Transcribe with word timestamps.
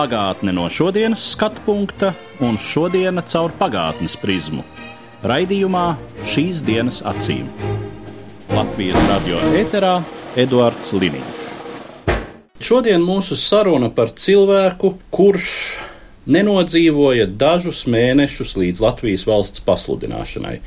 Pagātne 0.00 0.54
no 0.56 0.62
šodienas 0.72 1.20
skatu 1.34 1.60
punkta 1.66 2.14
un 2.40 2.54
šodienas 2.56 3.26
caur 3.34 3.52
pagātnes 3.58 4.14
prizmu. 4.16 4.62
Raidījumā 5.28 5.82
šīs 6.24 6.62
dienas 6.64 7.02
acīm. 7.04 7.50
Latvijas 8.48 8.96
radio 9.10 9.42
eterā 9.60 9.98
Eduards 10.40 10.94
Liniņš. 10.96 11.44
Šodien 12.64 13.04
mūsu 13.04 13.36
saruna 13.36 13.90
par 13.92 14.14
cilvēku, 14.16 14.94
kurš 15.12 15.50
nenodzīvoja 16.24 17.28
dažus 17.28 17.84
mēnešus 17.84 18.56
līdz 18.56 18.80
Latvijas 18.80 19.26
valsts 19.28 19.60
pasludināšanai, 19.68 20.62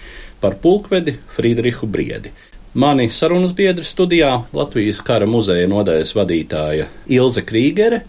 par 0.45 0.62
pulkvedi 0.62 1.18
Friedrihu 1.34 1.90
Briedi. 1.90 2.30
Mani 2.73 3.09
sarunas 3.14 3.52
biedri 3.54 3.86
studijā 3.86 4.31
Latvijas 4.54 5.02
kara 5.06 5.26
muzeja 5.30 5.66
nodaļas 5.70 6.14
vadītāja 6.18 6.88
Ilze 7.06 7.44
Krīgere 7.45 8.00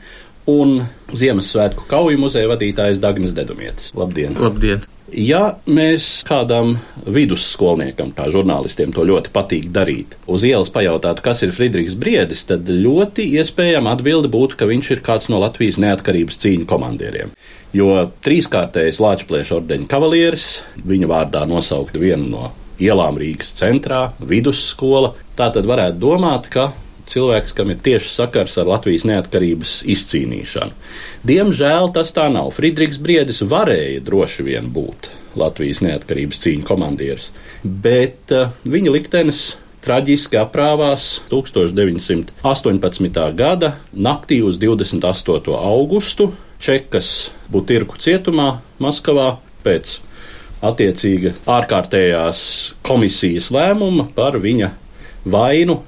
un 0.51 0.83
Ziemassvētku 1.15 1.87
kauju 1.89 2.19
muzeja 2.21 2.51
vadītājs 2.51 3.01
Dagnis 3.03 3.35
Dedumietis. 3.37 3.93
Labdien! 3.97 4.37
Labdien! 4.41 4.85
Ja 5.15 5.59
mēs 5.69 6.25
kādam 6.27 6.79
vidusskolniekam, 7.07 8.11
kā 8.17 8.25
žurnālistiem, 8.33 8.91
to 8.97 9.05
ļoti 9.07 9.31
patīk 9.35 9.69
darīt, 9.75 10.17
uz 10.27 10.47
ielas 10.49 10.73
pajautātu, 10.75 11.23
kas 11.23 11.45
ir 11.45 11.53
Friedrichs 11.55 11.95
Briedis, 12.01 12.43
tad 12.49 12.67
ļoti 12.67 13.29
iespējama 13.39 13.93
atbilde 13.95 14.33
būtu, 14.33 14.59
ka 14.59 14.67
viņš 14.71 14.91
ir 14.97 15.05
kāds 15.07 15.31
no 15.31 15.39
Latvijas 15.45 15.79
neatkarības 15.85 16.41
cīņu 16.43 16.67
komandieriem. 16.71 17.35
Jo 17.77 18.09
trīskārtējs 18.25 19.03
Latvijas 19.05 19.53
ordeņa 19.55 19.91
kavalieris, 19.93 20.49
viņa 20.83 21.11
vārdā 21.13 21.45
nosaukta 21.47 22.01
viena 22.03 22.25
no 22.25 22.51
ielām 22.83 23.21
Rīgas 23.21 23.53
centrā, 23.61 24.09
vidusskola, 24.19 25.13
tā 25.39 25.53
tad 25.55 25.69
varētu 25.69 26.01
domāt, 26.01 26.51
ka 26.51 26.73
cilvēks, 27.11 27.55
kam 27.57 27.73
ir 27.73 27.81
tieši 27.85 28.13
sakars 28.15 28.57
ar 28.61 28.71
Latvijas 28.71 29.05
neatkarības 29.09 29.83
izcīnīšanu. 29.95 30.73
Diemžēl 31.27 31.91
tas 31.97 32.15
tā 32.17 32.29
nav. 32.33 32.53
Friedrichs 32.57 33.01
Briedis 33.03 33.43
varēja 33.49 34.03
droši 34.05 34.47
vien 34.47 34.71
būt 34.75 35.11
Latvijas 35.39 35.83
neatkarības 35.85 36.41
cīņu 36.45 36.67
komandieris, 36.69 37.31
bet 37.65 38.33
uh, 38.35 38.55
viņa 38.71 38.95
liktenis 38.95 39.45
traģiski 39.85 40.39
aprāvās 40.41 41.21
1918. 41.29 43.21
gada 43.37 43.75
naktī 43.93 44.41
uz 44.47 44.59
28. 44.63 45.53
augustu 45.59 46.31
Čekas 46.65 47.35
Butirku 47.53 47.99
cietumā 48.01 48.63
Maskavā 48.81 49.35
pēc 49.67 49.99
attiecīga 50.65 51.35
ārkārtējās 51.51 52.41
komisijas 52.87 53.51
lēmuma 53.53 54.07
par 54.17 54.39
viņa 54.41 54.71
vainu 55.29 55.83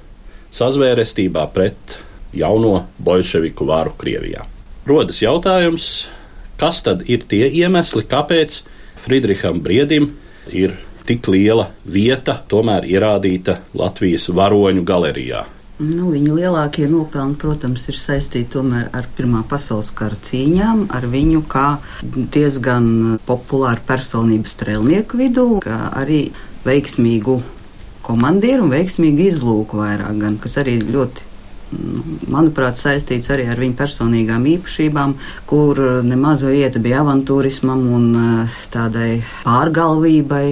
sazvērestībā 0.55 1.47
pret 1.53 1.97
jauno 2.37 2.85
bolševiku 3.03 3.67
varu 3.67 3.95
Krievijā. 3.99 4.45
Rodas 4.87 5.21
jautājums, 5.23 6.07
kas 6.59 6.83
tad 6.85 7.03
ir 7.09 7.25
tie 7.27 7.47
iemesli, 7.49 8.05
kāpēc 8.07 8.61
Friedriham 9.03 9.59
Briedim 9.63 10.13
ir 10.51 10.77
tik 11.07 11.27
liela 11.31 11.69
vieta 11.85 12.37
tomēr 12.51 12.87
ierādīta 12.87 13.61
Latvijas 13.77 14.27
varoņu 14.35 14.83
galerijā? 14.87 15.45
Nu, 15.77 16.07
viņa 16.09 16.33
lielākie 16.33 16.87
nopelni, 16.89 17.35
protams, 17.37 17.83
ir 17.91 17.99
saistīti 18.01 18.57
ar 18.57 19.05
Pirmā 19.13 19.43
pasaules 19.45 19.91
kara 19.93 20.17
cīņām, 20.17 20.87
ar 20.89 21.05
viņu 21.05 21.43
kā 21.45 21.77
diezgan 22.01 23.19
populāru 23.27 23.85
personību 23.85 24.49
strēlnieku 24.49 25.19
vidū, 25.21 25.45
kā 25.61 25.91
arī 25.93 26.31
veiksmīgu 26.65 27.37
komandieru 28.07 28.67
un 28.67 28.73
veiksmīgu 28.75 29.27
izlūku 29.31 29.81
vairāk, 29.81 30.15
gan, 30.21 30.37
kas 30.41 30.57
arī 30.61 30.79
ļoti 30.87 31.25
manuprāt, 32.31 32.79
saistīts 32.79 33.27
arī 33.33 33.47
ar 33.51 33.59
viņu 33.59 33.75
personīgām 33.77 34.45
īpašībām, 34.53 35.15
kur 35.49 35.81
nemaza 36.07 36.51
vieta 36.53 36.79
bija 36.83 37.01
avantūrismam 37.03 37.83
un 37.97 38.07
eh, 38.21 38.57
tādai 38.73 39.11
pārgalvībai. 39.43 40.45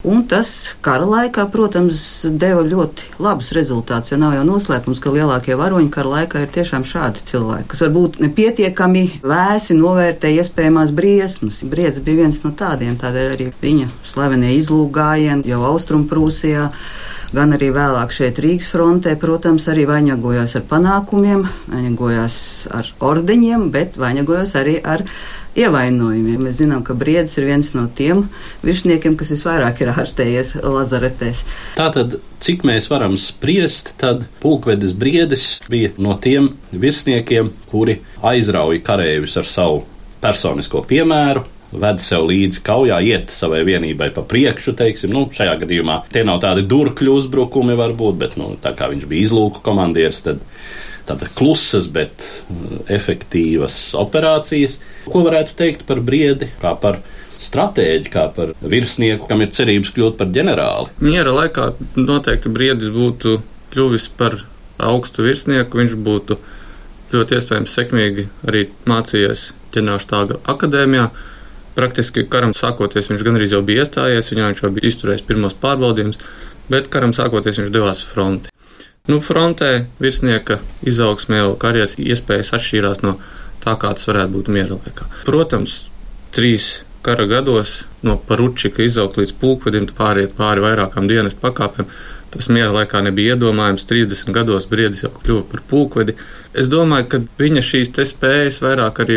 Un 0.00 0.22
tas 0.24 0.50
kara 0.80 1.04
laikā, 1.04 1.44
protams, 1.52 1.98
deva 2.40 2.62
ļoti 2.64 3.18
labus 3.20 3.50
rezultātus. 3.52 4.14
Jo 4.14 4.16
nav 4.22 4.32
jau 4.32 4.46
noslēpums, 4.48 5.02
ka 5.02 5.12
lielākie 5.12 5.58
varoņi 5.60 5.90
kara 5.92 6.14
laikā 6.14 6.44
ir 6.46 6.54
tiešām 6.54 6.86
šādi 6.88 7.20
cilvēki, 7.28 7.68
kas 7.68 7.84
varbūt 7.84 8.16
nepietiekami 8.24 9.04
vēsi 9.20 9.76
novērtē 9.76 10.32
iespējamās 10.38 10.94
briesmas. 10.96 11.60
Briedis 11.68 12.00
bija 12.06 12.22
viens 12.24 12.40
no 12.46 12.54
tādiem, 12.56 12.96
tādēļ 13.00 13.34
arī 13.34 13.50
viņa 13.60 13.90
slavenie 14.08 14.54
izlūgājieni 14.56 15.52
jau 15.52 15.60
Austrumprūsijā 15.74 16.70
gan 17.36 17.54
arī 17.54 17.68
vēlāk 17.74 18.14
šeit 18.14 18.40
Rīgas 18.42 18.70
frontē, 18.72 19.14
protams, 19.20 19.68
arī 19.70 19.84
vainagojās 19.86 20.56
ar 20.58 20.64
panākumiem, 20.70 21.44
vainagojās 21.70 22.40
ar 22.74 22.88
ordeņiem, 23.10 23.68
bet 23.74 24.00
vainagojās 24.00 24.56
arī 24.58 24.80
ar 24.82 25.04
ievainojumiem. 25.58 26.42
Mēs 26.46 26.60
zinām, 26.60 26.82
ka 26.86 26.94
Briedis 26.98 27.36
ir 27.38 27.48
viens 27.50 27.72
no 27.76 27.86
tiem 27.96 28.24
virsniekiem, 28.66 29.16
kas 29.18 29.32
visvairāk 29.34 29.82
ir 29.82 29.92
ārstējies 29.94 30.56
lazaretēs. 30.62 31.44
Tātad, 31.78 32.18
cik 32.42 32.66
mēs 32.68 32.90
varam 32.92 33.16
spriest, 33.20 33.94
tad 34.00 34.26
pulkvedis 34.42 34.94
Briedis 34.96 35.46
bija 35.70 35.94
no 35.98 36.16
tiem 36.20 36.52
virsniekiem, 36.72 37.52
kuri 37.70 38.00
aizrauja 38.22 38.82
kareivis 38.86 39.38
ar 39.40 39.48
savu 39.48 39.82
personisko 40.20 40.84
piemēru, 40.88 41.46
ved 41.70 42.00
sev 42.02 42.26
līdzi 42.26 42.62
kaujā, 42.66 42.98
iet 43.06 43.30
savai 43.30 43.62
vienībai 43.66 44.10
pa 44.14 44.24
priekšu, 44.26 44.74
teiksim, 44.78 45.12
nu, 45.14 45.28
šajā 45.34 45.54
gadījumā 45.62 46.00
tie 46.12 46.24
nav 46.26 46.40
tādi 46.42 46.64
durkļu 46.70 47.16
uzbrukumi 47.20 47.76
varbūt, 47.78 48.18
bet, 48.18 48.36
nu, 48.40 48.52
tā 48.62 48.74
kā 48.78 48.90
viņš 48.90 49.06
bija 49.10 49.28
izlūku 49.28 49.62
komandieris, 49.66 50.24
tad 50.26 50.42
tāda 51.08 51.28
klusas, 51.36 51.88
bet 51.92 52.26
efektīvas 52.90 53.78
operācijas. 54.00 54.78
Ko 55.10 55.24
varētu 55.26 55.56
teikt 55.58 55.86
par 55.88 56.02
briedi, 56.04 56.50
kā 56.60 56.74
par 56.80 57.00
stratēģi, 57.40 58.12
kā 58.12 58.26
par 58.36 58.52
virsnieku, 58.60 59.28
kam 59.30 59.44
ir 59.44 59.52
cerības 59.56 59.94
kļūt 59.96 60.18
par 60.20 60.30
ģenerāli? 60.34 60.92
Miera 61.04 61.32
laikā 61.36 61.72
noteikti 61.96 62.52
briedis 62.52 62.92
būtu 62.94 63.38
kļuvis 63.72 64.10
par 64.20 64.36
augstu 64.80 65.24
virsnieku, 65.24 65.80
viņš 65.80 65.96
būtu 66.04 66.38
ļoti 67.14 67.36
iespējams 67.38 67.74
sekmīgi 67.74 68.28
arī 68.48 68.66
mācījies 68.90 69.50
ģenerālštāga 69.74 70.40
akadēmijā. 70.50 71.08
Praktiski 71.76 72.26
karam 72.28 72.52
sākoties, 72.56 73.08
viņš 73.10 73.24
gan 73.24 73.38
arī 73.38 73.48
jau 73.50 73.62
bija 73.64 73.84
iestājies, 73.84 74.32
viņā 74.34 74.50
viņš 74.50 74.62
jau 74.64 74.72
bija 74.76 74.90
izturējis 74.90 75.26
pirmos 75.26 75.56
pārbaudījumus, 75.62 76.18
bet 76.70 76.90
karam 76.92 77.14
sākoties 77.16 77.62
viņš 77.62 77.74
devās 77.74 78.02
fronti. 78.10 78.49
Nu, 79.08 79.20
frontē 79.24 79.86
virsnieka 80.02 80.58
izaugsmē 80.84 81.40
jau 81.40 81.54
karjeras 81.60 81.96
iespējas 81.96 82.52
atšķīrās 82.58 83.00
no 83.06 83.16
tā, 83.64 83.72
kā 83.80 83.94
tas 83.96 84.06
varētu 84.10 84.34
būt 84.34 84.50
miera 84.52 84.76
laikā. 84.76 85.08
Protams, 85.24 85.86
trīs 86.36 86.82
kara 87.02 87.24
gados 87.26 87.84
no 88.04 88.18
paručika 88.28 88.84
izaugt 88.84 89.16
līdz 89.16 89.32
pulkvedim, 89.40 89.88
pāriet 89.96 90.34
pāri 90.36 90.64
vairākām 90.64 91.08
dienestu 91.08 91.40
pakāpēm. 91.40 91.88
Tas 92.30 92.46
miera 92.52 92.70
laikā 92.70 93.00
nebija 93.02 93.34
iedomājams. 93.34 93.88
30 93.90 94.30
gados 94.36 94.68
briedis 94.70 95.02
jau 95.02 95.10
kļuva 95.16 95.46
par 95.50 95.62
pulkvedi. 95.66 96.14
Es 96.54 96.68
domāju, 96.70 97.08
ka 97.10 97.18
viņa 97.40 97.62
šīs 97.66 97.90
spējas 98.12 98.60
vairāk 98.62 99.00
arī 99.02 99.16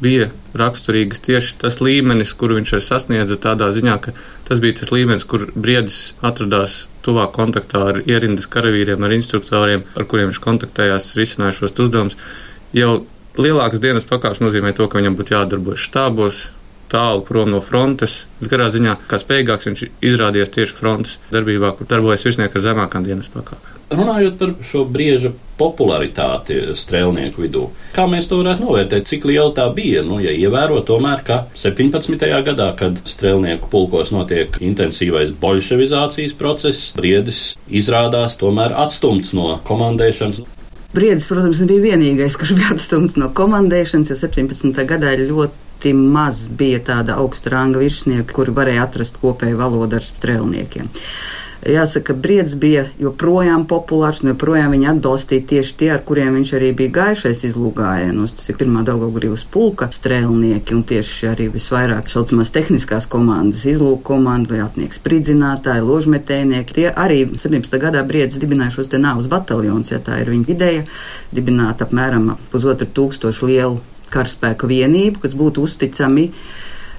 bija 0.00 0.30
raksturīgas 0.56 1.20
tieši 1.26 1.58
tas 1.60 1.80
līmenis, 1.84 2.32
kuru 2.32 2.56
viņš 2.56 2.72
ir 2.72 2.80
sasniedzis 2.80 3.42
tādā 3.42 3.68
ziņā, 3.76 3.98
ka 4.00 4.14
tas 4.48 4.62
bija 4.62 4.80
tas 4.80 4.92
līmenis, 4.94 5.26
kur 5.28 5.50
briedis 5.54 6.14
atradās 6.22 6.86
tuvāk 7.06 7.32
kontaktā 7.36 7.82
ar 7.92 8.00
ierindas 8.04 8.48
karavīriem, 8.50 9.02
ar 9.04 9.14
instruktoriem, 9.16 9.84
ar 9.96 10.06
kuriem 10.10 10.30
viņš 10.30 10.42
kontaktējās, 10.44 11.12
risināja 11.18 11.56
šos 11.56 11.76
uzdevumus. 11.76 12.18
Jau 12.76 13.02
lielākas 13.40 13.82
dienas 13.82 14.08
pakāpes 14.08 14.42
nozīmē 14.44 14.74
to, 14.76 14.88
ka 14.88 15.00
viņam 15.00 15.16
būtu 15.18 15.36
jādarbojas 15.36 15.86
štābos, 15.88 16.42
tālu 16.90 17.24
prom 17.26 17.50
no 17.54 17.60
frontes. 17.64 18.24
Bet 18.40 18.52
katrā 18.52 18.70
ziņā, 18.74 18.96
kā 19.10 19.20
spējīgāks 19.20 19.68
viņš 19.68 19.84
izrādījās 20.12 20.54
tieši 20.56 20.76
frontes 20.76 21.18
darbībā, 21.34 21.74
kur 21.76 21.88
darbojas 21.90 22.24
virsnieki 22.26 22.58
ar 22.58 22.66
zemākām 22.70 23.06
dienas 23.06 23.30
pakāpēm. 23.32 23.78
Runājot 23.90 24.36
par 24.38 24.52
šo 24.62 24.84
brieža 24.86 25.32
popularitāti 25.58 26.60
strēlnieku 26.78 27.42
vidū, 27.42 27.64
kā 27.96 28.04
mēs 28.08 28.28
to 28.30 28.38
varētu 28.38 28.62
novērtēt, 28.62 29.08
cik 29.10 29.26
liela 29.26 29.50
tā 29.56 29.64
bija? 29.74 30.04
Nu, 30.06 30.20
ja 30.22 30.30
ievēro 30.30 30.78
tomēr, 30.86 31.24
ka 31.26 31.40
17. 31.58 32.14
gadā, 32.46 32.68
kad 32.78 33.00
strēlnieku 33.10 33.66
pulkos 33.72 34.12
notiek 34.14 34.60
intensīvais 34.62 35.34
bolševizācijas 35.42 36.36
process, 36.38 36.92
briedis 36.96 37.42
izrādās 37.66 38.38
tomēr 38.40 38.76
atstumts 38.78 39.34
no 39.36 39.56
komandēšanas. 39.66 40.44
Briedis, 40.94 41.26
protams, 41.30 41.60
nebija 41.62 41.92
vienīgais, 41.92 42.38
kurš 42.38 42.54
bija 42.58 42.70
atstumts 42.76 43.18
no 43.18 43.28
komandēšanas, 43.34 44.14
jo 44.14 44.20
17. 44.22 44.86
gadā 44.86 45.16
ir 45.18 45.26
ļoti 45.28 45.69
ļoti 45.80 45.96
maz 45.96 46.48
bija 46.48 46.78
tāda 46.78 47.16
augsta 47.16 47.50
ranga 47.50 47.80
virsnieka, 47.80 48.34
kuri 48.34 48.52
varēja 48.52 48.84
atrast 48.84 49.16
kopēju 49.20 49.56
valodu 49.56 49.96
ar 49.96 50.04
strēlniekiem. 50.04 50.88
Jāsaka, 51.60 52.14
Briedis 52.14 52.54
bija 52.56 52.86
joprojām 52.98 53.66
populārs, 53.68 54.22
un 54.22 54.30
joprojām 54.30 54.72
viņa 54.72 54.94
atbalstīja 54.94 55.44
tieši 55.46 55.74
tie, 55.76 55.90
ar 55.92 56.00
kuriem 56.08 56.38
viņš 56.38 56.52
arī 56.56 56.70
bija 56.72 56.90
gājušais 56.90 57.44
izlūgājienos. 57.50 58.32
Tas 58.32 58.48
ir 58.48 58.56
pirmā 58.56 58.80
Daugavgrības 58.84 59.44
pulka 59.52 59.90
strēlnieki, 59.92 60.74
un 60.74 60.82
tieši 60.88 61.28
arī 61.28 61.50
visvairāk 61.52 62.08
šaucamās 62.08 62.52
tehniskās 62.56 63.08
komandas, 63.12 63.66
izlūku 63.68 64.00
komanda, 64.08 64.56
lietnieks 64.56 65.00
spridzinātāji, 65.00 65.84
ložmetējnieki. 65.84 66.78
Tie 66.80 66.88
arī 66.88 67.26
17. 67.28 67.76
gadā 67.80 68.06
Briedis 68.08 68.40
dibināja 68.40 68.78
šos 68.78 68.88
te 68.88 69.00
nāvus 69.00 69.28
bataljons, 69.28 69.92
ja 69.92 70.00
tā 70.00 70.22
ir 70.24 70.32
viņa 70.32 70.52
ideja, 70.56 70.88
dibināt 71.28 71.84
apmēram 71.84 72.38
pusotru 72.52 72.88
tūkstošu 72.88 73.52
lielu 73.52 73.80
karaspēku 74.12 74.68
vienību, 74.70 75.22
kas 75.24 75.36
būtu 75.38 75.64
uzticami 75.66 76.28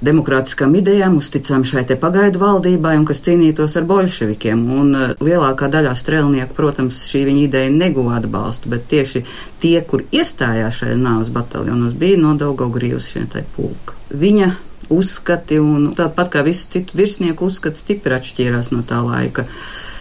demokrātiskām 0.01 0.73
idejām, 0.79 1.19
uzticām 1.21 1.63
šai 1.67 1.83
te 1.89 1.95
pagaidu 1.99 2.41
valdībai 2.41 2.95
un 2.97 3.05
kas 3.05 3.21
cīnītos 3.25 3.77
ar 3.77 3.85
bolševikiem. 3.89 4.63
Un 4.81 4.95
uh, 4.97 5.13
lielākā 5.21 5.69
daļā 5.71 5.93
strēlnieku, 5.97 6.57
protams, 6.57 7.03
šī 7.11 7.23
viņa 7.29 7.45
ideja 7.45 7.75
neguva 7.75 8.17
atbalstu, 8.17 8.71
bet 8.73 8.89
tieši 8.91 9.23
tie, 9.61 9.77
kur 9.85 10.07
iestājās 10.09 10.81
šajā 10.81 10.97
nāves 10.97 11.29
bataljonos, 11.33 11.93
bija 11.93 12.17
no 12.23 12.33
Daugaugrības 12.39 13.11
šie 13.13 13.27
tai 13.29 13.45
pulka. 13.55 13.99
Viņa 14.09 14.51
uzskati 14.91 15.61
un 15.61 15.91
tāpat 15.95 16.33
kā 16.33 16.43
visu 16.45 16.67
citu 16.73 16.97
virsnieku 16.99 17.47
uzskati 17.47 17.79
stipri 17.79 18.17
atšķīrās 18.17 18.73
no 18.73 18.83
tā 18.87 18.99
laika 19.05 19.45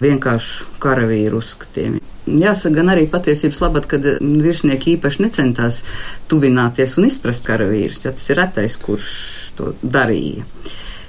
vienkārši 0.03 0.81
karavīru 0.81 1.39
uzskatiem. 1.39 2.00
Jāsaka, 2.29 2.75
gan 2.75 2.91
arī 2.93 3.07
patiesības 3.09 3.61
labad, 3.63 3.87
kad 3.89 4.05
virsnieki 4.21 4.95
īpaši 4.95 5.23
necentās 5.25 5.81
tuvināties 6.29 6.93
un 7.01 7.07
izprast 7.09 7.47
karavīrus, 7.49 8.05
ja 8.05 8.13
tas 8.13 8.29
ir 8.29 8.37
retais, 8.37 8.77
kurš 8.81 9.09
to 9.57 9.73
darīja. 9.81 10.45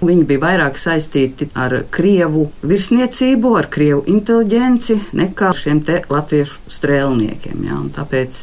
Viņi 0.03 0.25
bija 0.27 0.43
vairāk 0.43 0.79
saistīti 0.81 1.47
ar 1.55 1.85
krievu 1.95 2.49
virsniecību, 2.67 3.53
ar 3.55 3.69
krievu 3.71 4.03
inteliģenci 4.11 4.97
nekā 5.21 5.53
šiem 5.55 5.83
te 5.87 6.01
latviešu 6.11 6.73
strēlniekiem. 6.75 7.61
Ja, 7.69 7.79
tāpēc 8.01 8.41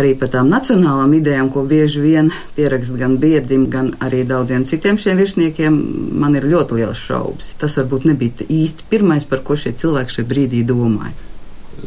arī 0.00 0.16
par 0.18 0.32
tām 0.32 0.50
nacionālām 0.50 1.14
idejām, 1.20 1.52
ko 1.54 1.62
bieži 1.68 2.02
vien 2.02 2.32
pierakst 2.56 2.96
gan 2.98 3.20
Biedim, 3.22 3.68
gan 3.70 3.92
arī 4.02 4.24
daudziem 4.26 4.66
citiem 4.66 4.98
šiem 4.98 5.20
virsniekiem, 5.20 5.78
man 6.18 6.34
ir 6.40 6.48
ļoti 6.50 6.80
liels 6.80 7.06
šaubas. 7.06 7.52
Tas 7.60 7.78
varbūt 7.78 8.08
nebija 8.10 8.48
īsti 8.48 8.90
pirmais, 8.90 9.28
par 9.30 9.44
ko 9.46 9.54
šie 9.54 9.76
cilvēki 9.78 10.18
šajā 10.18 10.30
brīdī 10.32 10.66
domāja. 10.66 11.14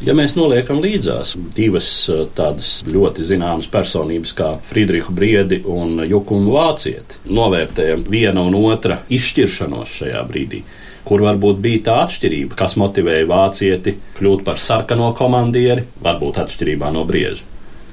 Ja 0.02 0.16
mēs 0.18 0.34
noliekam 0.38 0.80
līdzās 0.82 1.36
divas 1.56 1.88
eh, 2.10 2.24
tādas 2.36 2.80
ļoti 2.88 3.26
zināmas 3.28 3.68
personības, 3.72 4.34
kā 4.38 4.54
Friedrichu 4.66 5.14
Briedi 5.14 5.62
un 5.68 6.00
Jukumu 6.08 6.56
Vācieti, 6.56 7.20
novērtējam 7.30 8.08
viena 8.10 8.46
un 8.48 8.56
otra 8.62 9.02
izšķiršanos 9.12 9.98
šajā 10.00 10.24
brīdī. 10.30 10.64
Kur 11.06 11.24
varbūt 11.26 11.62
bija 11.62 11.84
tā 11.90 12.00
atšķirība, 12.06 12.58
kas 12.58 12.78
motivēja 12.80 13.28
vācieti 13.30 13.96
kļūt 14.18 14.44
par 14.48 14.62
sarkano 14.62 15.12
komandieri, 15.18 15.86
varbūt 16.02 16.40
atšķirībā 16.46 16.92
no 16.94 17.06
brieža. 17.10 17.48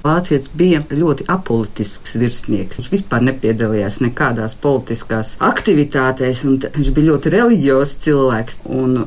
Vācietis 0.05 0.50
bija 0.55 0.81
ļoti 0.95 1.27
apolitisks 1.29 2.15
virsnieks. 2.21 2.79
Viņš 2.79 2.91
vispār 2.93 3.25
nepiedalījās 3.27 3.99
nekādās 4.05 4.55
politiskās 4.62 5.35
aktivitātēs, 5.45 6.45
un 6.47 6.61
viņš 6.62 6.93
bija 6.95 7.11
ļoti 7.11 7.33
reliģijos 7.35 7.97
cilvēks. 8.06 8.61
Un 8.79 9.00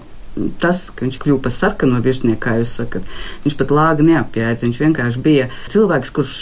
tas, 0.61 0.87
ka 0.95 1.05
viņš 1.05 1.19
kļuva 1.21 1.43
par 1.45 1.55
sarkano 1.55 2.01
virsnieku, 2.03 2.41
kā 2.45 2.57
jūs 2.61 2.77
sakat, 2.79 3.07
viņš 3.45 3.59
pat 3.59 3.75
lāga 3.75 4.07
neapjēdz. 4.07 4.65
Viņš 4.67 4.81
vienkārši 4.85 5.23
bija 5.23 5.47
cilvēks, 5.73 6.13
kurš 6.15 6.35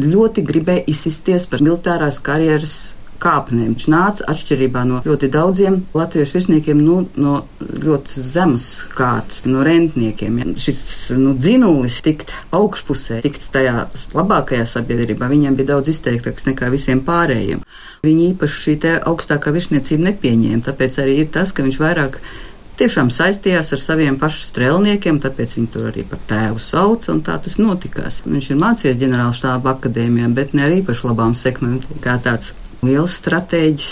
ļoti 0.00 0.44
gribēja 0.46 0.86
izsisties 0.90 1.48
par 1.50 1.62
militārās 1.64 2.20
karjeras 2.24 2.76
kāpnēm. 3.24 3.74
Viņš 3.74 3.86
nāca 3.92 4.26
atšķirībā 4.32 4.82
no 4.88 5.00
ļoti 5.04 5.30
daudziem 5.32 5.80
latviešu 5.96 6.36
virsniekiem 6.38 6.80
nu, 6.84 6.96
no 7.16 7.34
ļoti 7.60 8.24
zemes 8.24 8.66
kārtas, 8.96 9.44
no 9.48 9.64
rentniekiem. 9.66 10.40
Ja. 10.40 10.54
Šis 10.66 10.82
nu, 11.20 11.34
dzinulis 11.38 12.00
tikt 12.04 12.34
augšpusē, 12.54 13.20
tikt 13.24 13.46
tajā 13.54 13.86
labākajā 14.16 14.66
sabiedrībā, 14.74 15.30
viņiem 15.30 15.58
bija 15.58 15.74
daudz 15.74 15.94
izteiktāks 15.94 16.48
nekā 16.50 16.70
visiem 16.74 17.04
pārējiem. 17.06 17.62
Viņi 18.04 18.32
īpaši 18.34 18.64
šī 18.66 18.74
augstākā 19.08 19.54
virsniecība 19.54 20.10
nepieņēma, 20.10 20.64
tāpēc 20.66 21.00
arī 21.04 21.22
ir 21.22 21.30
tas, 21.32 21.54
ka 21.54 21.64
viņš 21.64 21.80
vairāk 21.80 22.20
tiešām 22.78 23.10
saistījās 23.14 23.72
ar 23.74 23.82
saviem 23.82 24.18
pašu 24.20 24.44
strēlniekiem, 24.48 25.20
tāpēc 25.22 25.56
viņu 25.58 25.70
tur 25.74 25.88
arī 25.90 26.04
par 26.08 26.20
tēvu 26.30 26.62
sauca, 26.62 27.12
un 27.14 27.22
tā 27.26 27.36
tas 27.42 27.58
notikās. 27.62 28.22
Viņš 28.26 28.50
ir 28.50 28.60
mācījies 28.60 29.00
ģenerāla 29.02 29.36
štāba 29.36 29.74
akadēmijā, 29.76 30.30
bet 30.34 30.54
ne 30.56 30.66
ar 30.66 30.76
īpaši 30.78 31.08
labām 31.08 31.36
sekmēm, 31.38 31.78
kā 32.04 32.18
tāds 32.24 32.54
liels 32.84 33.18
stratēģis. 33.20 33.90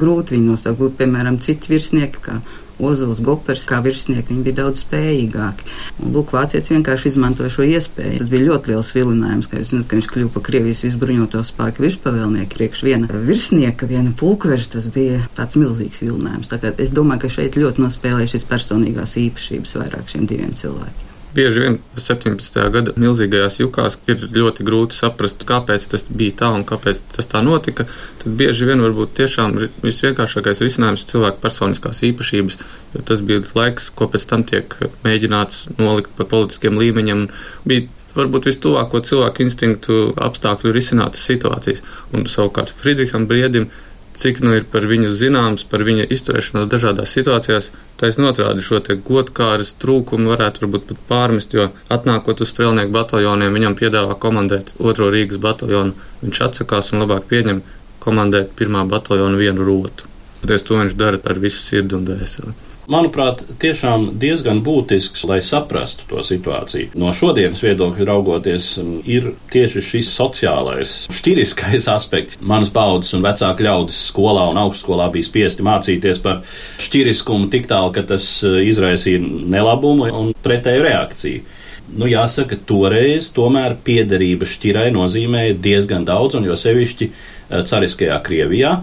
Grūti 0.00 0.34
viņu 0.34 0.50
nosaukt, 0.50 0.96
piemēram 0.98 1.38
citi 1.42 1.70
virsnieki, 1.70 2.24
kā 2.24 2.40
Ozols 2.86 3.20
Gopers 3.24 3.66
kā 3.68 3.80
virsnieki, 3.84 4.32
viņi 4.32 4.46
bija 4.46 4.58
daudz 4.62 4.84
spējīgāki. 4.84 5.66
Un, 6.00 6.14
lūk, 6.14 6.32
vācietis 6.36 6.72
vienkārši 6.72 7.12
izmantoja 7.12 7.52
šo 7.52 7.66
iespēju. 7.68 8.20
Tas 8.22 8.32
bija 8.32 8.46
ļoti 8.48 8.72
liels 8.72 8.92
vilinājums, 8.96 9.50
ka, 9.50 9.60
zināt, 9.66 9.88
ka 9.90 9.98
viņš 9.98 10.10
kļuva 10.14 10.32
par 10.36 10.46
Krievijas 10.48 10.84
visbruņoto 10.86 11.44
spēku 11.50 11.86
virspavēlnieku. 11.86 12.56
Priekš 12.56 12.84
viena 12.86 13.20
virsnieka, 13.28 13.90
viena 13.90 14.14
pulkveža, 14.16 14.72
tas 14.78 14.88
bija 14.94 15.20
tāds 15.36 15.60
milzīgs 15.60 16.02
vilinājums. 16.04 16.50
Tā 16.50 16.60
kā 16.62 16.74
es 16.80 16.96
domāju, 16.96 17.26
ka 17.26 17.36
šeit 17.36 17.60
ļoti 17.60 17.84
nospēlēja 17.84 18.34
šis 18.34 18.48
personīgās 18.50 19.16
īpašības 19.20 19.78
vairāk 19.82 20.12
šiem 20.12 20.28
diviem 20.30 20.56
cilvēkiem. 20.56 21.09
Bieži 21.34 21.62
vien 21.62 21.76
17. 21.94 22.56
gada 22.74 22.92
milzīgajās 22.98 23.60
jukās 23.60 23.96
ir 24.10 24.24
ļoti 24.34 24.64
grūti 24.66 24.96
saprast, 24.98 25.44
kāpēc 25.46 25.86
tas 25.92 26.08
bija 26.10 26.34
tā 26.40 26.48
un 26.56 26.64
kāpēc 26.66 27.02
tas 27.14 27.30
tā 27.30 27.42
notika. 27.46 27.86
Tad 28.22 28.34
bieži 28.40 28.66
vien 28.66 28.82
varbūt 28.82 29.14
tiešām 29.20 29.54
visvienkāršākais 29.84 30.64
risinājums 30.66 31.04
ir 31.04 31.12
cilvēku 31.12 31.38
personiskās 31.44 32.02
īpašības, 32.10 32.58
jo 32.96 33.04
tas 33.06 33.22
bija 33.22 33.44
laiks, 33.54 33.92
ko 33.94 34.10
pēc 34.10 34.26
tam 34.32 34.42
tiek 34.48 34.74
mēģināts 35.06 35.68
nolikt 35.78 36.10
pa 36.18 36.26
politiskiem 36.34 36.80
līmeņiem. 36.82 37.28
Bija 37.70 37.86
varbūt 38.16 38.48
vistuvāko 38.50 38.98
cilvēku 39.06 39.44
instinktu 39.46 40.00
apstākļu 40.18 40.74
risinātas 40.74 41.22
situācijas. 41.30 41.84
Un 42.10 42.26
savukārt 42.26 42.74
Friedriham 42.74 43.28
Briedim 43.30 43.70
cik 44.14 44.40
nu 44.44 44.54
ir 44.58 44.64
par 44.70 44.86
viņu 44.90 45.12
zināms, 45.16 45.64
par 45.70 45.84
viņa 45.86 46.08
izturēšanos 46.14 46.68
dažādās 46.70 47.12
situācijās, 47.16 47.70
taisnot 48.00 48.40
otrādi 48.40 48.64
šo 48.64 48.80
te 48.84 48.96
godkāras 48.96 49.74
trūkumu 49.82 50.32
varētu 50.32 50.64
varbūt 50.64 50.86
pat 50.88 51.02
pārmest, 51.10 51.54
jo 51.54 51.68
atnākot 51.92 52.40
uz 52.40 52.52
strēlnieku 52.52 52.94
bataljoniem, 52.94 53.52
viņam 53.58 53.76
piedāvā 53.80 54.16
komandēt 54.20 54.74
otro 54.78 55.10
Rīgas 55.12 55.42
bataljonu. 55.42 55.94
Viņš 56.24 56.42
atsakās 56.48 56.92
un 56.94 57.04
labāk 57.04 57.28
pieņem 57.30 57.62
komandēt 58.00 58.56
pirmā 58.56 58.86
bataljonu 58.88 59.40
vienu 59.40 59.66
rotu. 59.66 60.08
Tāpēc 60.40 60.66
to 60.66 60.80
viņš 60.80 60.98
dara 60.98 61.20
ar 61.20 61.40
visu 61.42 61.62
sirdi 61.62 61.98
un 61.98 62.08
dvēseli 62.08 62.69
manuprāt, 62.90 63.42
tiešām 63.62 64.10
diezgan 64.20 64.60
būtisks, 64.66 65.22
lai 65.28 65.38
saprastu 65.44 66.06
to 66.10 66.24
situāciju. 66.26 66.90
No 67.00 67.12
šodienas 67.16 67.62
viedokļa 67.64 68.06
raugoties, 68.08 68.72
ir 69.08 69.30
tieši 69.52 69.82
šis 69.86 70.10
sociālais, 70.14 70.96
šķiriskais 71.14 71.88
aspekts. 71.92 72.40
Manas 72.42 72.72
paudzes 72.74 73.14
un 73.16 73.24
vecāku 73.26 73.66
ļaudis 73.66 74.02
skolā 74.10 74.48
un 74.50 74.60
augstskolā 74.60 75.10
bija 75.14 75.28
spiesti 75.28 75.66
mācīties 75.66 76.22
par 76.24 76.42
šķiriskumu 76.82 77.50
tik 77.52 77.70
tālu, 77.70 77.94
ka 77.94 78.04
tas 78.12 78.28
eh, 78.46 78.60
izraisīja 78.70 79.22
nelabumu 79.22 80.10
un 80.10 80.34
pretēju 80.44 80.86
reakciju. 80.86 81.58
Nu, 81.90 82.06
jāsaka, 82.06 82.54
toreiz 82.66 83.32
tomēr 83.34 83.74
piederība 83.82 84.46
šķirai 84.46 84.90
nozīmēja 84.94 85.56
diezgan 85.58 86.04
daudz, 86.06 86.36
un 86.38 86.46
jo 86.46 86.58
sevišķi 86.58 87.10
eh, 87.10 87.62
cariskajā 87.66 88.18
Krievijā. 88.26 88.74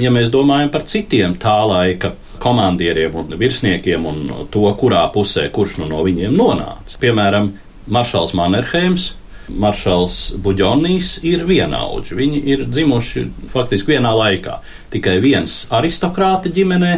Ja 0.00 0.08
mēs 0.08 0.30
domājam 0.32 0.70
par 0.72 0.86
citiem 0.88 1.34
tā 1.40 1.58
laika 1.68 2.14
komandieriem 2.42 3.16
un 3.22 3.34
virsniekiem 3.38 4.06
un 4.08 4.22
to, 4.52 4.66
kurā 4.78 5.04
pusē 5.14 5.48
kurš 5.54 5.78
nu 5.82 5.88
no 5.90 6.02
viņiem 6.06 6.34
nonāca. 6.36 6.98
Piemēram, 7.02 7.52
maršals 7.92 8.34
Mannerheims. 8.38 9.12
Maršals 9.52 10.36
Buģonijs 10.40 11.16
ir 11.28 11.42
vienaudži. 11.44 12.14
Viņi 12.16 12.42
ir 12.52 12.62
dzimuši 12.70 13.24
faktiski 13.52 13.96
vienā 13.96 14.12
laikā. 14.16 14.60
Tikai 14.92 15.16
viens 15.20 15.64
aristokrāta 15.74 16.48
ģimenē, 16.54 16.92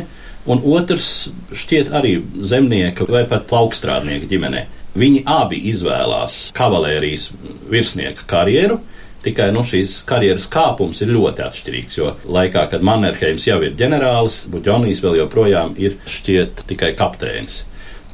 un 0.52 0.60
otrs 0.76 1.30
šķiet 1.56 1.90
arī 1.96 2.18
zemnieka 2.44 3.08
vai 3.08 3.24
pat 3.30 3.48
plaukstrādnieka 3.50 4.28
ģimenē. 4.30 4.64
Viņi 4.94 5.24
abi 5.26 5.58
izvēlās 5.72 6.52
kavalērijas 6.54 7.30
virsnieka 7.72 8.28
karjeru, 8.30 8.78
Tikai 9.24 9.48
nu, 9.56 9.62
šīs 9.64 10.02
karjeras 10.08 10.50
kāpums 10.52 11.00
ir 11.00 11.14
ļoti 11.14 11.44
atšķirīgs, 11.46 11.96
jo 11.96 12.10
laikā, 12.28 12.66
kad 12.72 12.84
Mannerheims 12.84 13.46
jau 13.48 13.56
ir 13.64 13.72
ģenerālis, 13.78 14.42
Buģonijs 14.52 15.00
vēl 15.04 15.22
joprojām 15.22 15.72
ir 15.80 15.96
šķiet 16.04 16.66
tikai 16.68 16.92
kapteinis. 16.98 17.62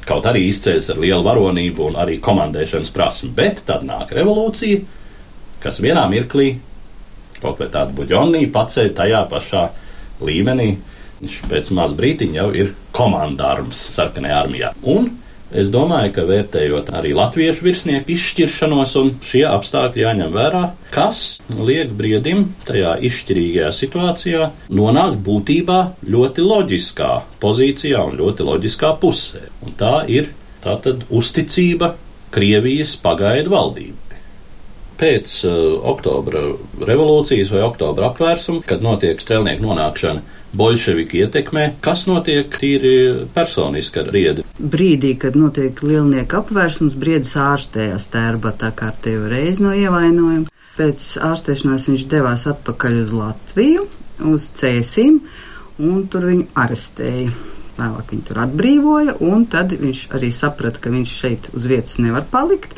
Kaut 0.07 0.25
arī 0.29 0.45
izceļas 0.47 0.93
ar 0.93 1.01
lielu 1.03 1.25
varonību 1.25 1.89
un 1.89 1.99
arī 2.01 2.17
komandēšanas 2.23 2.93
prasmi, 2.95 3.29
bet 3.35 3.65
tad 3.67 3.83
nāk 3.85 4.15
revolūcija, 4.15 4.79
kas 5.61 5.81
vienā 5.83 6.07
mirklī 6.09 6.53
kaut 7.41 7.59
vai 7.61 7.67
tādu 7.73 7.97
buļbuļsāņu 7.99 8.49
paceļ 8.53 8.93
tajā 8.97 9.21
pašā 9.31 9.65
līmenī. 10.25 10.69
Viņš 11.21 11.37
pēc 11.51 11.69
maz 11.77 11.93
brītiņa 11.97 12.37
jau 12.39 12.47
ir 12.57 12.71
komandārums 12.95 13.81
sarkanajā 13.93 14.37
armijā. 14.45 14.71
Un 14.89 15.11
Es 15.51 15.67
domāju, 15.67 16.13
ka 16.15 16.23
vērtējot 16.29 16.93
arī 16.95 17.09
latviešu 17.15 17.65
virsnieku 17.65 18.13
izšķiršanos, 18.13 18.93
un 19.01 19.09
šie 19.25 19.43
apstākļi 19.49 20.05
jāņem 20.05 20.29
vērā, 20.31 20.61
kas 20.95 21.41
liek 21.51 21.91
briedim 21.97 22.45
tajā 22.67 22.93
izšķirīgajā 23.09 23.71
situācijā 23.75 24.47
nonākt 24.71 25.19
būtībā 25.25 25.79
ļoti 26.07 26.45
loģiskā 26.47 27.11
pozīcijā 27.43 28.05
un 28.07 28.15
ļoti 28.21 28.47
loģiskā 28.47 28.93
pusē. 29.01 29.43
Un 29.67 29.75
tā 29.79 30.05
ir 30.07 30.31
tātad 30.63 31.03
uzticība 31.11 31.97
Krievijas 32.31 32.95
pagaidu 33.03 33.51
valdībai. 33.51 34.19
Pēc 35.01 35.33
uh, 35.49 35.55
oktobra 35.91 36.45
revolūcijas 36.87 37.51
vai 37.51 37.65
oktobra 37.65 38.13
apvērsuma, 38.13 38.63
kad 38.63 38.85
notiek 38.85 39.19
strēlnieku 39.19 39.65
nonākšana 39.65 40.39
bolševiku 40.57 41.21
ietekmē, 41.23 41.65
kas 41.83 42.05
notiek 42.09 42.51
tīri 42.61 42.95
personiski 43.35 44.01
ar 44.01 44.09
riedi? 44.13 44.45
Brīdī, 44.59 45.13
kad 45.21 45.37
notiek 45.39 45.79
lielnieku 45.85 46.41
apvērsums, 46.41 46.97
briedis 46.99 47.35
ārstējās 47.39 48.09
tērbatā 48.13 48.73
kārtējo 48.77 49.29
reizi 49.31 49.65
no 49.65 49.75
ievainojuma. 49.77 50.49
Pēc 50.77 51.05
ārstēšanās 51.27 51.87
viņš 51.91 52.03
devās 52.11 52.47
atpakaļ 52.51 52.99
uz 53.03 53.13
Latviju, 53.15 53.87
uz 54.31 54.49
Cēsīm, 54.57 55.21
un 55.83 56.05
tur 56.11 56.29
viņu 56.29 56.47
arestēja. 56.57 57.31
Vēlāk 57.77 58.11
viņu 58.13 58.25
tur 58.27 58.41
atbrīvoja, 58.43 59.15
un 59.25 59.45
tad 59.49 59.71
viņš 59.79 60.03
arī 60.15 60.29
saprata, 60.35 60.81
ka 60.83 60.91
viņš 60.93 61.13
šeit 61.23 61.47
uz 61.57 61.65
vietas 61.69 61.97
nevar 62.03 62.27
palikt 62.29 62.75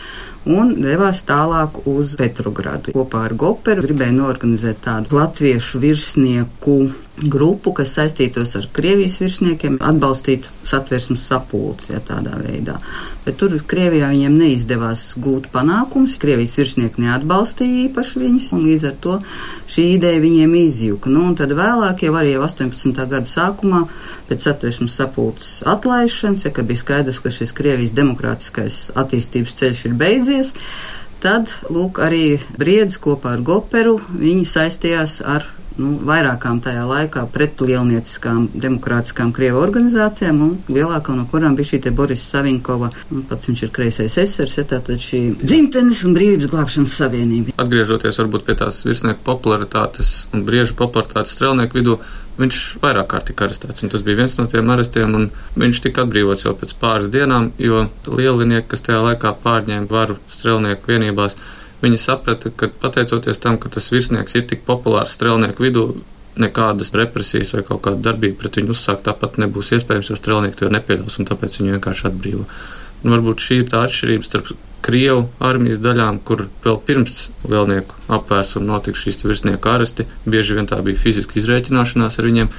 un 0.50 0.74
devās 0.80 1.24
tālāk 1.28 1.82
uz 1.90 2.16
Petrogradu. 2.20 2.94
Kopā 2.96 3.26
ar 3.28 3.36
Goperu 3.40 3.84
gribēja 3.86 4.16
norganizēt 4.16 4.84
tādu 4.86 5.18
latviešu 5.18 5.82
virsnieku 5.84 6.78
grupu, 7.14 7.74
kas 7.78 7.94
saistītos 7.94 8.56
ar 8.58 8.66
Krievijas 8.74 9.20
virsniekiem, 9.22 9.76
atbalstītu 9.86 10.50
satversmes 10.66 11.22
sapulci, 11.30 11.92
ja 11.94 12.02
tādā 12.02 12.40
veidā. 12.42 12.80
Bet 13.24 13.38
tur 13.38 13.54
Krievijā 13.70 14.10
viņiem 14.10 14.34
neizdevās 14.40 15.04
gūt 15.22 15.52
panākums, 15.54 16.18
Krievijas 16.22 16.58
virsnieki 16.58 17.04
neatbalstīja 17.06 17.84
īpaši 17.86 18.24
viņus, 18.24 18.50
un 18.58 18.66
līdz 18.66 18.88
ar 18.90 18.98
to 19.06 19.20
šī 19.76 19.88
ideja 20.00 20.24
viņiem 20.26 20.58
izjuka. 20.64 21.14
Nu, 21.14 21.28
un 21.30 21.38
tad 21.38 21.54
vēlāk, 21.58 22.04
jau 22.08 22.18
arī 22.18 22.34
18. 22.42 22.98
gada 22.98 23.30
sākumā, 23.30 23.86
pēc 24.32 24.50
satversmes 24.50 24.98
sapulces 24.98 25.62
atlaišanas, 25.70 26.48
ja, 26.48 26.56
kad 26.56 26.68
bija 26.70 26.82
skaidrs, 26.82 27.22
ka 27.22 27.34
šis 27.34 27.54
Krievijas 27.56 27.94
demokrātiskais 27.94 28.88
attīstības 28.98 29.58
ceļš 29.62 29.88
ir 29.92 29.98
beidzies, 30.02 30.56
tad, 31.24 31.54
lūk, 31.70 32.02
arī 32.04 32.40
Briedis 32.58 32.98
kopā 33.00 33.38
ar 33.38 33.46
Goperu, 33.46 34.00
viņi 34.18 34.48
saistījās 34.50 35.22
ar 35.24 35.46
nu, 35.80 35.94
vairākām 36.08 36.60
tajā 36.64 36.84
laikā 36.88 37.26
pretlielnieciskām 37.34 38.48
demokrātiskām 38.54 39.34
Krievu 39.36 39.62
organizācijām, 39.64 40.42
un 40.46 40.56
lielākā 40.74 41.16
no 41.18 41.26
kurām 41.30 41.58
bija 41.58 41.74
šī 41.74 41.94
Boris 41.96 42.24
Savinkova, 42.30 42.92
un 43.12 43.24
pats 43.30 43.50
viņš 43.50 43.64
ir 43.68 43.74
kreisais 43.76 44.18
esers, 44.22 44.58
ja 44.58 44.66
tātad 44.70 45.02
šī 45.02 45.22
dzimtenes 45.42 46.04
un 46.08 46.18
brīvības 46.18 46.52
glābšanas 46.54 46.98
savienība. 47.02 47.56
Atgriežoties 47.62 48.20
varbūt 48.22 48.46
pie 48.48 48.58
tās 48.60 48.84
virsnieku 48.88 49.24
popularitātes 49.26 50.14
un 50.34 50.46
brieža 50.48 50.78
popularitātes 50.80 51.36
strēlnieku 51.38 51.80
vidū, 51.80 51.98
viņš 52.38 52.62
vairāk 52.82 53.10
kārt 53.12 53.28
tika 53.30 53.48
arestēts, 53.48 53.84
un 53.86 53.92
tas 53.94 54.06
bija 54.06 54.24
viens 54.24 54.38
no 54.40 54.48
tiem 54.50 54.70
arestiem, 54.74 55.18
viņš 55.60 55.82
tika 55.86 56.06
atbrīvots 56.06 56.48
jau 56.48 56.56
pēc 56.58 56.74
pāris 56.82 57.12
dienām, 57.14 57.52
jo 57.62 57.86
lielinieki, 58.10 58.70
kas 58.74 58.86
tajā 58.88 59.04
laikā 59.10 59.36
pārņēma 59.44 59.90
varu 59.92 60.18
strēlnieku 60.34 60.90
vienībās, 60.90 61.38
Viņi 61.84 62.00
saprata, 62.00 62.52
ka 62.56 62.70
pateicoties 62.82 63.42
tam, 63.44 63.58
ka 63.60 63.70
tas 63.74 63.90
virsnieks 63.92 64.38
ir 64.40 64.46
tik 64.48 64.64
populārs 64.68 65.16
strēlnieku 65.18 65.66
vidū, 65.66 65.88
nekādas 66.40 66.94
represijas 66.98 67.54
vai 67.54 67.64
kaut 67.68 67.84
kāda 67.86 68.02
darbība 68.10 68.40
pret 68.42 68.58
viņu 68.58 68.74
uzsākt 68.74 69.04
tāpat 69.06 69.38
nebūs 69.42 69.74
iespējams, 69.78 70.10
jo 70.10 70.18
strēlnieki 70.18 70.60
to 70.62 70.70
nepieļaus 70.74 71.20
un 71.20 71.28
tāpēc 71.30 71.60
viņu 71.60 71.76
vienkārši 71.76 72.08
atbrīvo. 72.10 72.46
Un 73.04 73.14
varbūt 73.14 73.44
šī 73.44 73.60
ir 73.62 73.68
tā 73.70 73.84
atšķirība 73.88 74.28
starp 74.30 74.54
Krievu 74.84 75.30
armijas 75.40 75.80
daļām, 75.80 76.18
kur 76.28 76.48
vēl 76.64 76.80
pirms 76.84 77.30
lielnieku 77.48 78.02
apvērsuma 78.18 78.68
notika 78.68 79.00
šīs 79.00 79.22
virsnieku 79.24 79.70
aresti, 79.72 80.04
bieži 80.28 80.58
vien 80.58 80.68
tā 80.68 80.82
bija 80.84 81.00
fiziska 81.00 81.40
izrēķināšanās 81.40 82.20
ar 82.20 82.28
viņiem. 82.28 82.50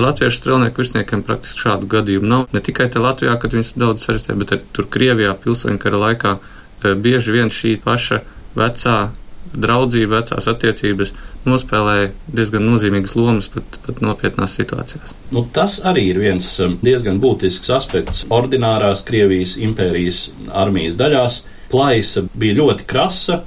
Latviešu 0.00 0.40
strēlnieku 0.40 0.82
virsniekiem 0.82 1.24
praktiski 1.24 1.66
šādu 1.66 1.88
gadījumu 1.92 2.28
nav. 2.28 2.46
Ne 2.52 2.60
tikai 2.64 2.88
te 2.92 3.00
Latvijā, 3.00 3.36
kad 3.40 3.52
viņus 3.56 3.74
daudz 3.80 4.08
arestē, 4.12 4.36
bet 4.40 4.52
arī 4.52 4.64
tur 4.76 4.88
Krievijā 4.92 5.32
pilsoņu 5.40 5.80
kara 5.80 6.00
laikā 6.00 6.32
eh, 6.36 6.96
bieži 6.96 7.36
vien 7.36 7.52
šī 7.52 7.76
paša 7.84 8.22
vecā 8.56 8.96
draudzība, 9.56 10.20
vecās 10.20 10.48
attiecības 10.50 11.12
nospēlēja 11.46 12.10
diezgan 12.34 12.64
nozīmīgas 12.66 13.14
lomas 13.18 13.48
pat, 13.52 13.78
pat 13.86 14.00
nopietnās 14.04 14.56
situācijās. 14.58 15.14
Nu, 15.34 15.46
tas 15.54 15.78
arī 15.86 16.08
ir 16.10 16.20
viens 16.22 16.48
um, 16.64 16.76
diezgan 16.84 17.20
būtisks 17.22 17.70
aspekts 17.76 18.24
ordinārās 18.32 19.04
Krievijas 19.06 19.56
impērijas 19.62 20.26
armijas 20.50 20.98
daļās. 21.00 21.44
Plaisa 21.70 22.26
bija 22.34 22.58
ļoti 22.60 22.88
krasa 22.90 23.40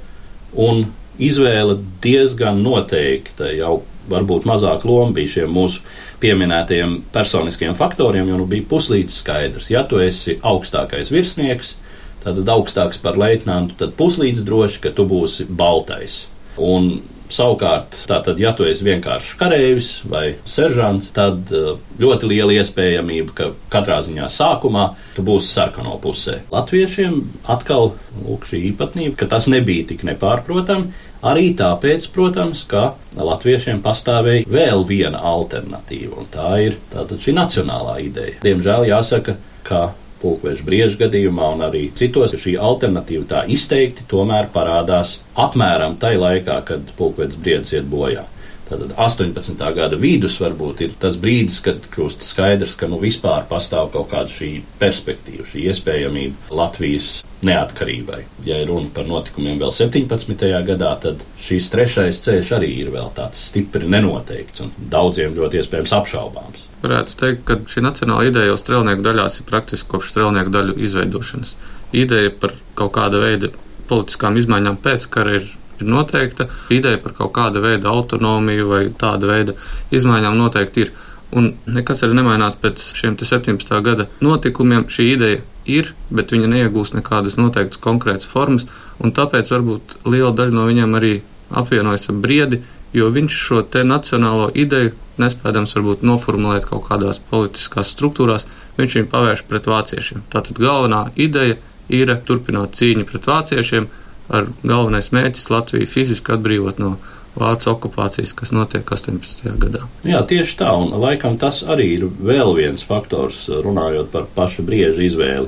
un 0.56 0.86
izvēle 1.20 1.78
diezgan 2.02 2.62
noteikta. 2.64 3.52
Jau 3.54 3.82
varbūt 4.10 4.48
mazāk 4.48 4.84
loma 4.88 5.14
bija 5.16 5.36
šiem 5.36 5.52
mūsu 5.54 5.84
pieminētajiem 6.20 6.96
personiskiem 7.14 7.76
faktoriem, 7.76 8.28
jo 8.28 8.40
nu 8.40 8.48
bija 8.50 8.66
puslīdz 8.70 9.20
skaidrs, 9.22 9.70
ja 9.72 9.84
tu 9.88 10.00
esi 10.02 10.38
augstākais 10.42 11.12
virsnieks, 11.12 11.76
tātad 12.24 12.52
augstāks 12.56 13.00
par 13.02 13.18
leitnantu, 13.20 13.78
tad 13.80 13.96
puslīdz 13.98 14.44
droši, 14.46 14.84
ka 14.84 14.94
tu 14.96 15.06
būsi 15.08 15.48
baltais. 15.48 16.24
Un 16.60 16.92
Savukārt, 17.30 17.94
tātad, 18.10 18.40
ja 18.42 18.50
tu 18.58 18.64
esi 18.66 18.82
vienkārši 18.88 19.36
karavīrs 19.38 19.90
vai 20.10 20.24
seržants, 20.50 21.12
tad 21.14 21.52
uh, 21.54 21.76
ļoti 22.02 22.30
liela 22.32 22.56
iespējamība, 22.58 23.34
ka 23.38 23.46
katrā 23.70 24.00
ziņā 24.02 24.26
sākumā 24.34 24.88
tu 25.14 25.22
būsi 25.26 25.52
sarkano 25.52 25.94
pusē. 26.02 26.40
Latviešiem 26.50 27.20
atkal 27.54 27.92
lūk 28.24 28.48
šī 28.50 28.64
īpatnība, 28.72 29.14
ka 29.20 29.30
tas 29.30 29.46
nebija 29.52 29.92
tik 29.92 30.02
nepārprotami. 30.10 31.06
Arī 31.30 31.50
tāpēc, 31.52 32.08
protams, 32.14 32.64
ka 32.66 32.94
latviešiem 33.14 33.82
pastāvēja 33.84 34.48
vēl 34.50 34.86
viena 34.88 35.20
alternatīva, 35.30 36.22
un 36.22 36.30
tā 36.32 36.54
ir 36.64 36.78
tātad 36.90 37.20
šī 37.20 37.36
nacionālā 37.36 37.98
ideja. 38.08 38.40
Diemžēl 38.42 38.88
jāsaka, 38.88 39.36
ka 39.68 39.90
pulkveža 40.22 40.66
brieža 40.66 41.00
gadījumā 41.04 41.52
un 41.54 41.64
arī 41.68 41.86
citos 41.96 42.34
šī 42.36 42.56
alternatīva 42.60 43.28
tā 43.30 43.44
izteikti 43.50 44.06
tomēr 44.10 44.50
parādās 44.54 45.20
apmēram 45.38 45.96
tai 46.00 46.16
laikā, 46.20 46.60
kad 46.68 46.92
pulkveža 46.98 47.40
briedis 47.40 47.74
iet 47.78 47.88
bojā. 47.90 48.26
Tātad 48.70 48.92
18. 49.02 49.58
gada 49.74 49.96
vidus 49.98 50.36
varbūt 50.38 50.84
ir 50.84 50.92
tas 51.02 51.16
brīdis, 51.18 51.56
kad 51.64 51.88
kļūst 51.90 52.22
skaidrs, 52.22 52.76
ka 52.78 52.86
nu 52.86 53.00
vispār 53.02 53.48
pastāv 53.50 53.90
kaut 53.90 54.12
kāda 54.12 54.30
šī 54.30 54.50
perspektīva, 54.78 55.42
šī 55.50 55.64
iespējamība 55.72 56.54
Latvijas 56.54 57.10
neatkarībai. 57.42 58.20
Ja 58.46 58.60
runa 58.68 58.92
par 58.94 59.10
notikumiem 59.10 59.58
vēl 59.58 59.74
17. 59.74 60.46
gadā, 60.70 60.94
tad 61.02 61.26
šis 61.42 61.66
trešais 61.74 62.22
ceļš 62.22 62.56
arī 62.60 62.70
ir 62.84 62.94
vēl 62.94 63.10
tāds 63.18 63.42
stipri 63.50 63.90
nenoteikts 63.90 64.62
un 64.62 64.74
daudziem 64.78 65.34
ļoti 65.34 65.64
iespējams 65.64 65.96
apšaubāms. 65.98 66.69
Varētu 66.80 67.16
teikt, 67.20 67.44
ka 67.48 67.58
šī 67.68 67.84
nacionāla 67.84 68.28
ideja 68.30 68.52
jau 68.52 68.58
strēlnieku 68.60 69.04
daļās 69.04 69.40
ir 69.40 69.48
praktiski 69.48 69.90
kopš 69.90 70.14
strēlnieku 70.14 70.52
daļu 70.54 70.76
izveidošanas. 70.86 71.56
Ideja 71.92 72.32
par 72.40 72.54
kaut 72.78 72.94
kāda 72.96 73.20
veida 73.20 73.50
politiskām 73.90 74.38
izmaiņām 74.40 74.78
pēc 74.80 75.08
kara 75.12 75.40
ir 75.40 75.50
ir 75.80 75.88
noteikta. 75.88 76.48
Ideja 76.70 76.98
par 77.02 77.14
kaut 77.16 77.32
kāda 77.36 77.62
veida 77.62 77.90
autonomiju 77.90 78.68
vai 78.68 78.82
tāda 78.98 79.30
veida 79.30 79.56
izmaiņām 79.94 80.36
noteikti 80.38 80.86
ir. 80.86 80.92
Un 81.36 81.52
nekas 81.70 82.02
arī 82.02 82.16
nemainās 82.18 82.56
pēc 82.60 82.82
šiem 82.98 83.16
17. 83.20 83.80
gada 83.86 84.08
notikumiem. 84.20 84.88
Šī 84.90 85.12
ideja 85.14 85.42
ir, 85.70 85.92
bet 86.10 86.34
viņa 86.34 86.50
neiegūst 86.50 86.96
nekādas 86.98 87.38
noteiktas 87.38 87.80
konkrētas 87.82 88.26
formas, 88.26 88.66
un 88.98 89.14
tāpēc 89.14 89.52
varbūt 89.54 90.00
liela 90.10 90.32
daļa 90.34 90.56
no 90.56 90.66
viņiem 90.66 90.98
arī 90.98 91.12
apvienojas 91.60 92.08
ar 92.10 92.18
briedi, 92.22 92.60
jo 92.92 93.10
viņš 93.14 93.36
šo 93.46 93.62
te 93.62 93.84
nacionālo 93.86 94.50
ideju, 94.54 94.94
nespējams 95.20 95.76
varbūt 95.76 96.04
noformulēt 96.06 96.66
kaut 96.70 96.86
kādās 96.88 97.20
politiskās 97.30 97.92
struktūrās, 97.94 98.46
viņš 98.78 98.96
viņu 98.98 99.10
pavērš 99.12 99.44
pret 99.48 99.68
vāciešiem. 99.70 100.24
Tātad 100.32 100.60
galvenā 100.60 101.06
ideja 101.20 101.58
ir 101.92 102.12
turpināt 102.26 102.78
cīņu 102.78 103.06
pret 103.08 103.28
vāciešiem, 103.30 103.88
ar 104.30 104.50
galvenais 104.62 105.10
mērķis 105.14 105.50
Latviju 105.50 105.90
fiziski 105.90 106.36
atbrīvot 106.36 106.82
no 106.82 106.96
Vācu 107.30 107.68
okupācijas, 107.70 108.32
kas 108.34 108.50
notiek 108.50 108.88
18. 108.90 109.52
gadā. 109.62 109.84
Jā, 110.02 110.18
tieši 110.26 110.56
tā, 110.58 110.72
un 110.74 110.90
laikam 110.98 111.36
tas 111.38 111.60
arī 111.62 111.86
ir 111.94 112.08
vēl 112.10 112.56
viens 112.56 112.82
faktors, 112.82 113.44
runājot 113.62 114.10
par 114.10 114.26
pašu 114.34 114.64
briežu 114.66 115.04
izvēli. 115.06 115.46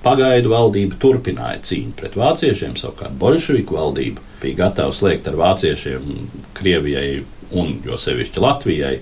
Pagaidu 0.00 0.54
valdība 0.54 0.96
turpināja 1.02 1.60
cīņu 1.68 1.92
pret 2.00 2.16
vāciešiem, 2.16 2.78
savukārt 2.80 3.18
bolševiku 3.20 3.76
valdība 3.76 4.24
bija 4.42 4.64
gatava 4.64 4.94
slēgt 4.94 5.28
ar 5.30 5.38
vāciešiem 5.38 6.14
Krievijai 6.58 7.24
un 7.56 7.78
jo 7.84 7.96
sevišķi 8.00 8.42
Latvijai 8.44 8.94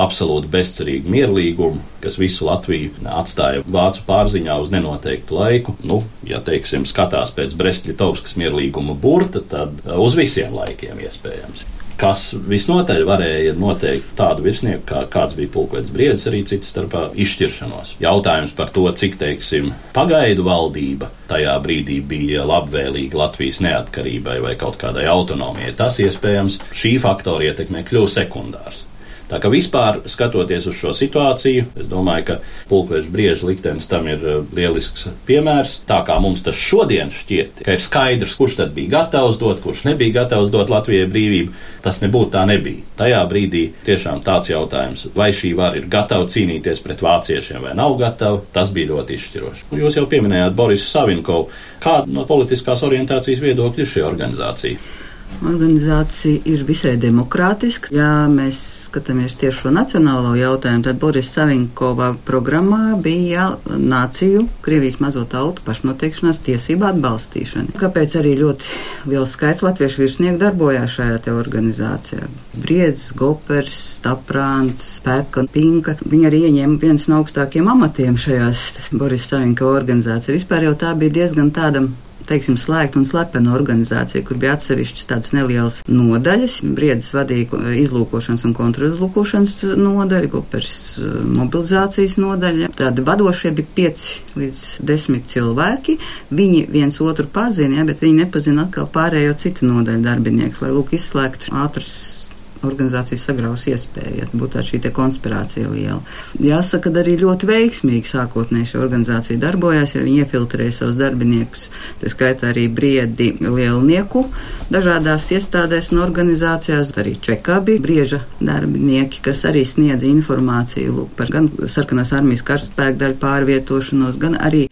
absolūti 0.00 0.48
bezcerīgu 0.52 1.10
mierlīgumu, 1.12 1.82
kas 2.00 2.16
visu 2.20 2.46
Latviju 2.48 2.94
atstāja 3.12 3.64
vācu 3.66 4.06
pārziņā 4.08 4.56
uz 4.62 4.70
nenoteiktu 4.72 5.36
laiku. 5.36 5.76
Nu, 5.84 6.02
ja 6.26 6.40
teiksim, 6.44 6.86
skatās 6.88 7.34
pēc 7.36 7.56
Brestļitovskas 7.60 8.38
mierlīguma 8.40 8.96
burta, 8.96 9.44
tad 9.44 9.82
uh, 9.84 9.98
uz 10.00 10.16
visiem 10.18 10.56
laikiem 10.56 11.02
iespējams. 11.04 11.66
Kas 12.00 12.30
visnotaļ 12.48 13.04
varēja 13.08 13.54
noteikt 13.60 14.14
tādu 14.18 14.44
virsnieku, 14.46 14.84
kā 14.88 15.04
kāds 15.12 15.36
bija 15.38 15.52
pulkvedis 15.52 15.92
briedis, 15.94 16.26
arī 16.30 16.42
citas 16.48 16.72
starpā 16.72 17.06
izšķiršanos. 17.20 17.96
Jautājums 18.02 18.54
par 18.56 18.72
to, 18.74 18.86
cik, 18.96 19.18
teiksim, 19.20 19.72
pagaidu 19.96 20.46
valdība 20.48 21.10
tajā 21.30 21.54
brīdī 21.62 22.00
bija 22.02 22.46
labvēlīga 22.48 23.20
Latvijas 23.20 23.60
neatkarībai 23.64 24.40
vai 24.44 24.56
kaut 24.60 24.80
kādai 24.80 25.06
autonomijai, 25.12 25.76
tas 25.78 26.00
iespējams 26.02 26.60
šī 26.72 26.96
faktora 27.02 27.50
ietekmē 27.50 27.84
kļūst 27.86 28.22
sekundārs. 28.22 28.86
Tā 29.30 29.38
kā 29.38 29.50
vispār 29.52 30.00
skatoties 30.10 30.66
uz 30.66 30.74
šo 30.74 30.90
situāciju, 30.96 31.68
es 31.78 31.88
domāju, 31.90 32.24
ka 32.26 32.36
pulkveža 32.70 33.12
brieža 33.14 33.46
liktenis 33.46 33.86
tam 33.90 34.08
ir 34.10 34.24
eh, 34.26 34.40
lielisks 34.56 35.06
piemērs. 35.28 35.80
Tā 35.86 36.00
kā 36.06 36.16
mums 36.22 36.42
tas 36.46 36.58
šodien 36.58 37.12
šķiet, 37.14 37.62
ka 37.66 37.76
ir 37.76 37.84
skaidrs, 37.84 38.34
kurš 38.38 38.58
tad 38.58 38.74
bija 38.74 38.96
gatavs 38.96 39.38
dot, 39.38 39.60
kurš 39.62 39.84
nebija 39.86 40.20
gatavs 40.20 40.50
dot 40.50 40.72
Latvijai 40.72 41.08
brīvību, 41.10 41.54
tas 41.84 42.00
nebūtu 42.02 42.34
tā 42.34 42.42
nebija. 42.50 42.82
Tajā 42.98 43.20
brīdī 43.30 43.62
tiešām 43.86 44.24
tāds 44.26 44.50
jautājums, 44.50 45.06
vai 45.14 45.30
šī 45.36 45.52
vara 45.58 45.78
ir 45.78 45.86
gatava 45.90 46.26
cīnīties 46.30 46.82
pret 46.84 47.04
vāciešiem 47.04 47.68
vai 47.68 47.76
nav 47.78 47.94
gatava, 48.00 48.42
tas 48.52 48.72
bija 48.74 48.90
ļoti 48.94 49.18
izšķiroši. 49.18 49.68
Jūs 49.78 50.00
jau 50.00 50.08
pieminējāt 50.10 50.58
Borisu 50.58 50.90
Savinkovu. 50.90 51.48
Kāda 51.80 52.10
no 52.10 52.26
politiskās 52.28 52.82
orientācijas 52.86 53.42
viedokļa 53.44 53.86
ir 53.86 53.94
šī 53.94 54.04
organizācija? 54.10 55.08
Organizācija 55.40 56.42
ir 56.44 56.64
visai 56.68 56.96
demokrātiska. 57.00 57.88
Ja 57.94 58.26
mēs 58.28 58.58
skatāmies 58.90 59.38
tieši 59.40 59.62
šo 59.62 59.72
nacionālo 59.72 60.34
jautājumu, 60.36 60.84
tad 60.84 60.98
Boris 61.00 61.30
Savinkovā 61.32 62.10
programmā 62.28 62.96
bija 63.00 63.46
nāciju, 63.70 64.44
Krievijas 64.64 64.98
mazo 65.00 65.24
tautu 65.30 65.64
pašnoteikšanās 65.64 66.42
tiesību 66.44 66.90
atbalstīšana. 66.90 67.76
Kāpēc 67.80 68.18
arī 68.20 68.34
ļoti 68.42 69.08
liels 69.12 69.32
skaits 69.36 69.64
latviešu 69.64 70.04
virsnieku 70.04 70.42
darbojās 70.42 70.98
šajā 70.98 71.22
te 71.24 71.34
organizācijā? 71.36 72.28
Briedz, 72.60 73.08
Gopers, 73.16 73.78
Staprāns, 73.96 74.92
Pēka, 75.06 75.46
Pinka. 75.52 75.96
Viņi 76.04 76.28
arī 76.28 76.44
ieņēma 76.50 76.78
viens 76.84 77.08
no 77.08 77.22
augstākiem 77.22 77.72
amatiem 77.72 78.20
šajās 78.20 78.92
Boris 78.92 79.30
Savinkova 79.32 79.80
organizācijā. 79.80 80.36
Vispār 80.36 80.68
jau 80.68 80.76
tā 80.84 80.92
bija 81.00 81.20
diezgan 81.22 81.48
tāda 81.54 81.86
teiksim, 82.30 82.56
slēgta 82.60 83.00
un 83.00 83.06
slepena 83.08 83.54
organizācija, 83.56 84.22
kur 84.26 84.38
bija 84.40 84.54
atsevišķas 84.56 85.10
tādas 85.10 85.34
nelielas 85.36 85.80
nodaļas. 85.90 86.60
Briedis 86.76 87.10
vadīja 87.14 87.60
izlūkošanas 87.82 88.46
un 88.48 88.54
kontraizlūkošanas 88.56 89.56
nodaļu, 89.80 90.30
Gopers 90.36 90.74
eh, 91.02 91.18
mobilizācijas 91.40 92.18
nodaļa. 92.22 92.72
Tādi 92.78 93.06
vadošie 93.06 93.54
bija 93.56 93.74
5 93.80 94.06
līdz 94.40 94.64
10 94.92 95.28
cilvēki. 95.34 95.98
Viņi 96.30 96.64
viens 96.70 97.00
otru 97.02 97.28
pazina, 97.32 97.80
ja, 97.80 97.88
bet 97.88 98.02
viņi 98.04 98.24
nepazina 98.24 98.68
atkal 98.68 98.88
pārējo 98.90 99.36
citu 99.40 99.68
nodaļu 99.70 100.04
darbiniekus, 100.06 100.64
lai 100.64 100.74
lūk 100.74 100.94
izslēgtu 100.96 101.54
ātras 101.56 102.19
organizācijas 102.66 103.24
sagraus 103.28 103.66
iespēja, 103.70 104.12
ja 104.22 104.28
būtu 104.32 104.62
šī 104.66 104.80
konspirācija 104.94 105.70
liela. 105.70 106.00
Jāsaka, 106.42 106.92
arī 107.00 107.16
ļoti 107.20 107.48
veiksmīgi 107.48 108.10
sākotnēji 108.10 108.72
šī 108.72 108.80
organizācija 108.80 109.40
darbojās, 109.40 109.94
ja 109.94 110.04
viņi 110.04 110.24
iefiltrēja 110.24 110.76
savus 110.80 111.00
darbiniekus, 111.00 111.68
tā 112.00 112.12
skaitā 112.12 112.50
arī 112.50 112.66
briedi 112.68 113.32
lielnieku 113.40 114.26
dažādās 114.72 115.30
iestādēs 115.36 115.92
un 115.94 116.02
organizācijās. 116.04 116.94
Arī 117.00 117.16
Čekā 117.16 117.60
bija 117.64 117.80
brieža 117.80 118.22
darbinieki, 118.40 119.22
kas 119.24 119.44
arī 119.48 119.64
sniedza 119.68 120.08
informāciju 120.08 120.96
lūk, 120.98 121.14
par 121.16 121.32
gan 121.32 121.48
sarkanās 121.66 122.12
armijas 122.16 122.44
karaspēku 122.46 123.00
daļu 123.00 123.20
pārvietošanos, 123.22 124.20
gan 124.20 124.36
arī 124.40 124.66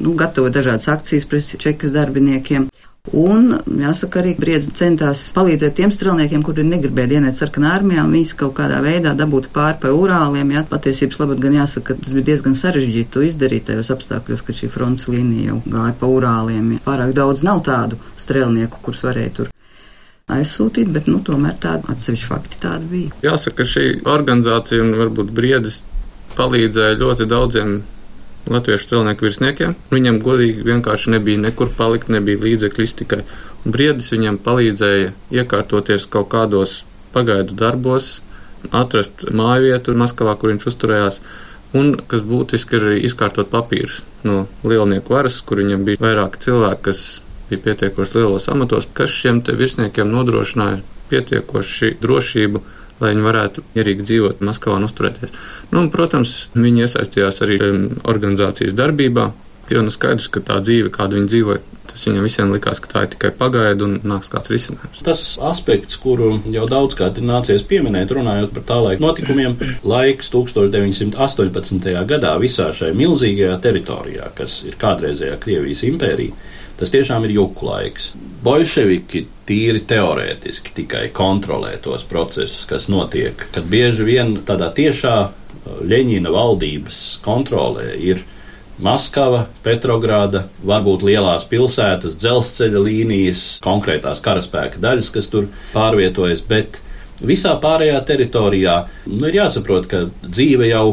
nu, 0.00 0.14
gatavoja 0.18 0.58
dažādas 0.58 0.88
akcijas 0.92 1.28
pret 1.28 1.54
čekas 1.60 1.94
darbiniekiem. 1.96 2.68
Un, 3.16 3.54
jāsaka, 3.80 4.20
arī 4.20 4.34
Briedzi 4.36 4.74
centās 4.76 5.22
palīdzēt 5.32 5.78
tiem 5.78 5.92
strelniekiem, 5.94 6.42
kuri 6.44 6.66
negribēja 6.68 7.14
dienēt 7.14 7.38
sarkanā 7.38 7.70
armijā, 7.78 8.04
un 8.04 8.12
viņas 8.12 8.34
kaut 8.42 8.52
kādā 8.58 8.82
veidā 8.84 9.14
dabūt 9.16 9.48
pāri 9.54 9.78
pa 9.80 9.92
urāliem. 9.96 10.52
Jā, 10.52 10.66
patiesības 10.68 11.22
labāk 11.22 11.40
gan 11.40 11.56
jāsaka, 11.56 11.94
ka 11.94 12.04
tas 12.04 12.12
bija 12.12 12.28
diezgan 12.28 12.58
sarežģīti 12.60 13.10
to 13.14 13.24
izdarīt 13.24 13.64
tajos 13.70 13.88
apstākļos, 13.94 14.44
kad 14.44 14.58
šī 14.58 14.68
fronts 14.74 15.08
līnija 15.08 15.54
jau 15.54 15.62
gāja 15.64 15.94
pa 15.96 16.10
urāliem. 16.12 16.74
Jā. 16.76 16.82
Pārāk 16.84 17.14
daudz 17.16 17.44
nav 17.46 17.62
tādu 17.66 17.96
strelnieku, 18.20 18.82
kurus 18.84 19.00
varēja 19.08 19.32
tur 19.38 19.54
aizsūtīt, 20.30 20.92
bet 20.92 21.08
nu, 21.08 21.22
tomēr 21.24 21.56
tādi 21.62 21.88
atsevišķi 21.90 22.28
fakti 22.28 22.60
tādi 22.62 22.90
bija. 22.92 23.16
Jāsaka, 23.24 23.62
ka 23.62 23.70
šī 23.72 23.86
organizācija 24.12 24.84
un 24.84 24.92
varbūt 25.00 25.32
briedis 25.34 25.80
palīdzēja 26.36 27.00
ļoti 27.00 27.26
daudziem 27.32 27.80
latviešu 28.50 28.86
strelnieku 28.86 29.26
virsniekiem. 29.26 29.76
Viņam 29.92 30.20
godīgi 30.24 30.66
vienkārši 30.66 31.14
nebija 31.16 31.40
nekur 31.46 31.70
palikt, 31.76 32.10
nebija 32.12 32.40
līdzekļu 32.42 32.86
iztikai. 32.86 33.22
Briedis 33.64 34.10
viņam 34.14 34.40
palīdzēja 34.44 35.12
iekārtoties 35.42 36.08
kaut 36.10 36.30
kādos 36.32 36.80
pagaidu 37.14 37.56
darbos, 37.58 38.18
atrast 38.72 39.26
māju 39.30 39.70
vietu 39.70 39.96
Maskavā, 39.98 40.36
kur 40.38 40.52
viņš 40.52 40.68
uzturējās. 40.72 41.20
Un, 41.76 41.92
kas 42.10 42.24
būtiski, 42.26 42.76
ir 42.76 42.86
arī 42.88 43.02
izkārtot 43.06 43.50
papīrus 43.52 44.00
no 44.26 44.48
lielnieku 44.66 45.14
varas, 45.14 45.36
kur 45.46 45.60
viņam 45.62 45.84
bija 45.86 46.02
vairāki 46.02 46.40
cilvēki, 46.42 46.82
kas 46.88 47.02
bija 47.50 47.62
pietiekoši 47.68 48.18
lielos 48.18 48.48
amatos, 48.50 48.88
kas 48.94 49.14
šiem 49.14 49.38
virsniekiem 49.46 50.10
nodrošināja 50.10 50.80
pietiekoši 51.10 51.96
drošību 52.02 52.62
lai 53.00 53.14
viņi 53.14 53.26
varētu 53.26 53.66
mierīgi 53.74 54.06
dzīvot 54.08 54.42
Maskavā 54.44 54.78
un 54.80 54.88
uzturēties. 54.88 55.32
Nu, 55.72 55.84
un, 55.84 55.90
protams, 55.92 56.48
viņi 56.56 56.86
iesaistījās 56.86 57.42
arī 57.46 57.60
organizācijas 58.10 58.76
darbībā, 58.76 59.30
jo 59.70 59.84
nu 59.86 59.92
skaidrs, 59.94 60.28
ka 60.32 60.42
tā 60.44 60.58
dzīve, 60.64 60.90
kādu 60.94 61.18
viņi 61.18 61.30
dzīvoja, 61.30 61.62
tas 61.90 62.04
viņiem 62.06 62.26
visiem 62.26 62.52
likās, 62.54 62.80
ka 62.82 62.90
tā 62.90 63.02
ir 63.04 63.10
tikai 63.14 63.30
pagaida 63.38 63.86
un 63.86 63.96
nāks 64.06 64.30
kāds 64.30 64.50
risinājums. 64.52 65.02
Tas 65.06 65.24
aspekts, 65.50 65.98
kuru 66.00 66.32
jau 66.50 66.66
daudzkārt 66.70 67.18
ir 67.18 67.26
nācies 67.26 67.64
pieminēt, 67.66 68.14
runājot 68.14 68.54
par 68.56 68.66
tā 68.68 68.78
laika 68.84 69.04
notikumiem, 69.04 69.56
laiks 69.94 70.30
1918. 70.34 71.90
gadā 72.10 72.36
visā 72.42 72.70
šajā 72.76 72.96
milzīgajā 72.98 73.58
teritorijā, 73.64 74.30
kas 74.38 74.60
ir 74.68 74.78
kādreizējā 74.80 75.38
Krievijas 75.42 75.84
impērija, 75.88 76.49
tas 76.80 76.94
tiešām 76.94 77.28
ir 77.28 77.36
juku 77.36 77.68
laiks. 77.68 78.14
Bolševiki 78.44 79.26
tīri 79.48 79.84
teorētiski 79.88 80.72
tikai 80.82 81.04
kontrolē 81.12 81.74
tos 81.84 82.06
procesus, 82.08 82.64
kas 82.70 82.88
notiek, 82.92 83.46
kad 83.52 83.68
bieži 83.68 84.06
vien 84.08 84.38
tādā 84.48 84.70
tiešā 84.74 85.16
uh, 85.26 85.36
Ļeņina 85.80 86.30
valdības 86.32 86.98
kontrolē 87.24 87.92
ir 88.00 88.22
Maskava, 88.80 89.42
Petrogrāda, 89.60 90.46
varbūt 90.64 91.04
lielās 91.04 91.44
pilsētas, 91.50 92.16
dzelzceļa 92.16 92.80
līnijas, 92.86 93.42
konkrētās 93.64 94.22
karaspēka 94.24 94.80
daļas, 94.80 95.10
kas 95.12 95.28
tur 95.32 95.50
pārvietojas, 95.74 96.40
bet 96.48 96.80
visā 97.20 97.58
pārējā 97.60 98.00
teritorijā 98.08 98.78
nu, 99.10 99.26
ir 99.28 99.36
jāsaprot, 99.42 99.88
ka 99.90 100.06
dzīve 100.24 100.70
jau 100.70 100.86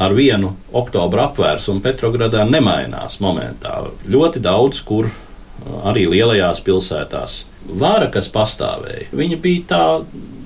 ar 0.00 0.14
vienu 0.16 0.54
oktobra 0.72 1.28
apvērsumu 1.30 1.82
Petrogradā 1.84 2.46
nemainās 2.48 3.18
momentā. 3.22 3.78
Ļoti 4.08 4.42
daudz, 4.42 4.80
kur 4.86 5.10
arī 5.86 6.06
lielajās 6.10 6.62
pilsētās. 6.64 7.42
Vāra, 7.62 8.08
kas 8.10 8.26
pastāvēja, 8.32 9.12
viņa 9.14 9.36
bija 9.42 9.66
tā 9.70 9.82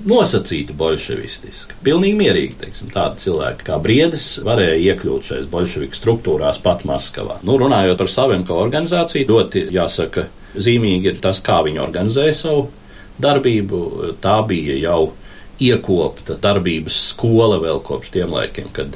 nosacīta 0.07 0.75
bolševistiska. 0.77 1.79
Pilnīgi 1.83 2.17
mierīgi, 2.19 2.57
teiksim, 2.61 2.91
tādi 2.93 3.25
cilvēki 3.25 3.65
kā 3.67 3.79
Briedis 3.81 4.27
varēja 4.45 4.77
iekļūt 4.91 5.31
šais 5.31 5.47
bolševiku 5.51 5.97
struktūrās 5.97 6.61
pat 6.63 6.85
Maskavā. 6.87 7.39
Nu, 7.47 7.57
runājot 7.59 7.97
par 8.03 8.11
Savenko 8.13 8.59
organizāciju, 8.61 9.29
ļoti 9.31 9.65
jāsaka, 9.75 10.27
zīmīgi 10.55 11.11
ir 11.11 11.23
tas, 11.23 11.41
kā 11.43 11.59
viņi 11.65 11.81
organizēja 11.83 12.37
savu 12.37 12.67
darbību. 13.21 13.81
Tā 14.21 14.37
bija 14.47 14.77
jau 14.77 15.01
iekopta 15.63 16.37
darbības 16.41 17.01
skola 17.15 17.57
vēl 17.63 17.81
kopš 17.85 18.13
tiem 18.13 18.37
laikiem, 18.37 18.69
kad 18.73 18.93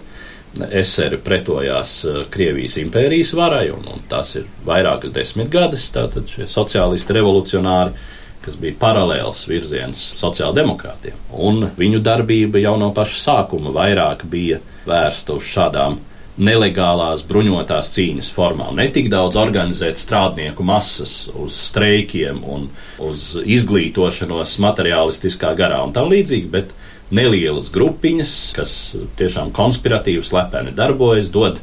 eseri 0.71 1.19
pretojās 1.21 1.93
eh, 2.05 2.23
Krievijas 2.29 2.77
impērijas 2.81 3.33
varai, 3.37 3.69
un, 3.71 3.85
un 3.93 4.03
tas 4.09 4.35
ir 4.39 4.47
vairākas 4.67 5.13
desmitgades. 5.15 5.87
Tātad 5.95 6.27
šie 6.31 6.47
sociālisti 6.49 7.15
revolucionāri, 7.17 7.95
kas 8.41 8.57
bija 8.59 8.79
paralēls 8.81 9.45
virziens 9.49 10.01
sociāldemokrātiem, 10.19 11.17
un 11.45 11.67
viņu 11.77 12.01
darbība 12.03 12.61
jau 12.61 12.77
no 12.81 12.89
paša 12.95 13.19
sākuma 13.21 13.73
vairāk 13.75 14.25
bija 14.29 14.59
vērsta 14.87 15.37
uz 15.37 15.45
šādām 15.45 15.99
nelegālās 16.41 17.25
bruņotās 17.27 17.91
cīņas 17.93 18.31
formām. 18.33 18.77
Ne 18.79 18.87
tik 18.93 19.11
daudz 19.11 19.37
organizēt 19.37 19.99
strādnieku 19.99 20.63
masas 20.65 21.27
uz 21.35 21.57
streikiem 21.67 22.39
un 22.47 22.69
uz 23.03 23.33
izglītošanos 23.41 24.55
materiālistiskā 24.63 25.53
garā 25.59 25.81
un 25.85 25.93
tam 25.93 26.09
līdzīgi, 26.11 26.49
bet 26.51 26.73
nelielas 27.11 27.69
grupiņas, 27.73 28.33
kas 28.55 28.73
tiešām 29.19 29.51
konspiratīvi 29.55 30.23
slepeni 30.25 30.73
darbojas, 30.75 31.31
dod 31.33 31.59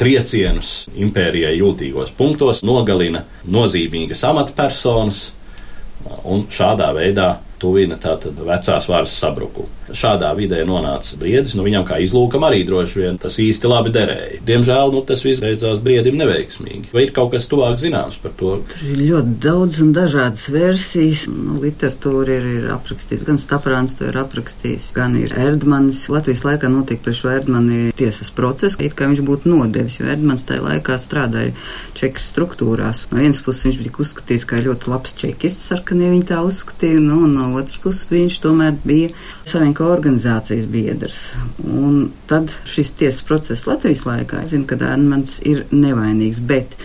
triecienus 0.00 0.86
impērijai 0.96 1.56
jūtīgos 1.58 2.12
punktos, 2.16 2.62
nogalina 2.66 3.24
nozīmīgas 3.48 4.22
amatpersonas 4.30 5.30
un 6.24 6.46
šādā 6.52 6.92
veidā 6.96 7.30
tuvina 7.60 7.98
tātad 8.00 8.38
vecās 8.46 8.88
varas 8.90 9.14
sabrukumu. 9.20 9.76
Šādā 9.90 10.28
vidē 10.38 10.60
nonāca 10.62 11.16
briedis, 11.18 11.56
nu 11.58 11.64
viņam 11.66 11.82
kā 11.88 11.96
izlūkam 11.98 12.44
arī 12.46 12.60
droši 12.66 13.00
vien 13.00 13.16
tas 13.18 13.34
īsti 13.42 13.70
labi 13.70 13.90
derēja. 13.94 14.38
Diemžēl, 14.46 14.92
nu 14.94 15.02
tas 15.06 15.24
viss 15.26 15.42
beidzās 15.42 15.80
briedim 15.82 16.14
neveiksmīgi. 16.20 16.92
Vai 16.94 17.08
ir 17.08 17.14
kaut 17.16 17.32
kas 17.34 17.48
tuvāk 17.50 17.80
zināms 17.82 18.20
par 18.22 18.34
to? 18.38 18.52
Tur 18.70 18.84
ir 18.92 19.00
ļoti 19.00 19.34
daudz 19.42 19.80
un 19.82 19.90
dažādas 19.96 20.46
versijas. 20.54 21.24
Nu, 21.30 21.58
literatūra 21.62 22.36
ir, 22.38 22.46
ir 22.60 22.68
aprakstīta, 22.76 23.26
gan 23.26 23.40
Staprāns 23.42 23.96
to 23.98 24.06
ir 24.06 24.20
aprakstījis, 24.20 24.90
gan 24.94 25.16
ir 25.18 25.34
Erdmanis. 25.34 26.04
Latvijas 26.12 26.44
laikā 26.46 26.70
notika 26.70 27.08
priekš 27.08 27.24
Erdmani 27.34 27.90
tiesas 27.98 28.30
process, 28.34 28.78
it 28.78 28.94
kā 28.98 29.10
viņš 29.10 29.24
būtu 29.26 29.50
nodevis, 29.50 29.98
jo 29.98 30.06
Erdmans 30.10 30.46
tajā 30.46 30.62
laikā 30.68 31.00
strādāja 31.02 31.54
čekas 31.98 32.30
struktūrās. 32.30 33.08
No 33.10 33.18
vienas 33.24 33.42
puses 33.42 33.66
viņš 33.66 33.82
bija 33.82 33.98
uzskatīts 34.06 34.46
kā 34.46 34.62
ļoti 34.62 34.92
labs 34.92 35.18
čekists, 35.18 35.66
sarkanie 35.72 36.12
viņi 36.14 36.28
tā 36.30 36.40
uzskatīja, 36.46 37.02
nu, 37.02 37.24
un 37.26 37.36
no 37.50 37.60
otras 37.60 37.78
puses 37.82 38.06
viņš 38.10 38.38
tomēr 38.44 38.78
bija 38.84 39.10
savienko 39.48 39.90
organizācijas 39.90 40.68
biedrs. 40.70 41.20
Un 41.66 42.10
tad 42.30 42.54
šis 42.68 42.94
tiesas 43.00 43.26
process 43.26 43.66
Latvijas 43.68 44.06
laikā, 44.08 44.44
es 44.44 44.54
zinu, 44.54 44.68
ka 44.70 44.78
Ernmans 44.80 45.40
ir 45.48 45.64
nevainīgs, 45.74 46.40
bet 46.46 46.78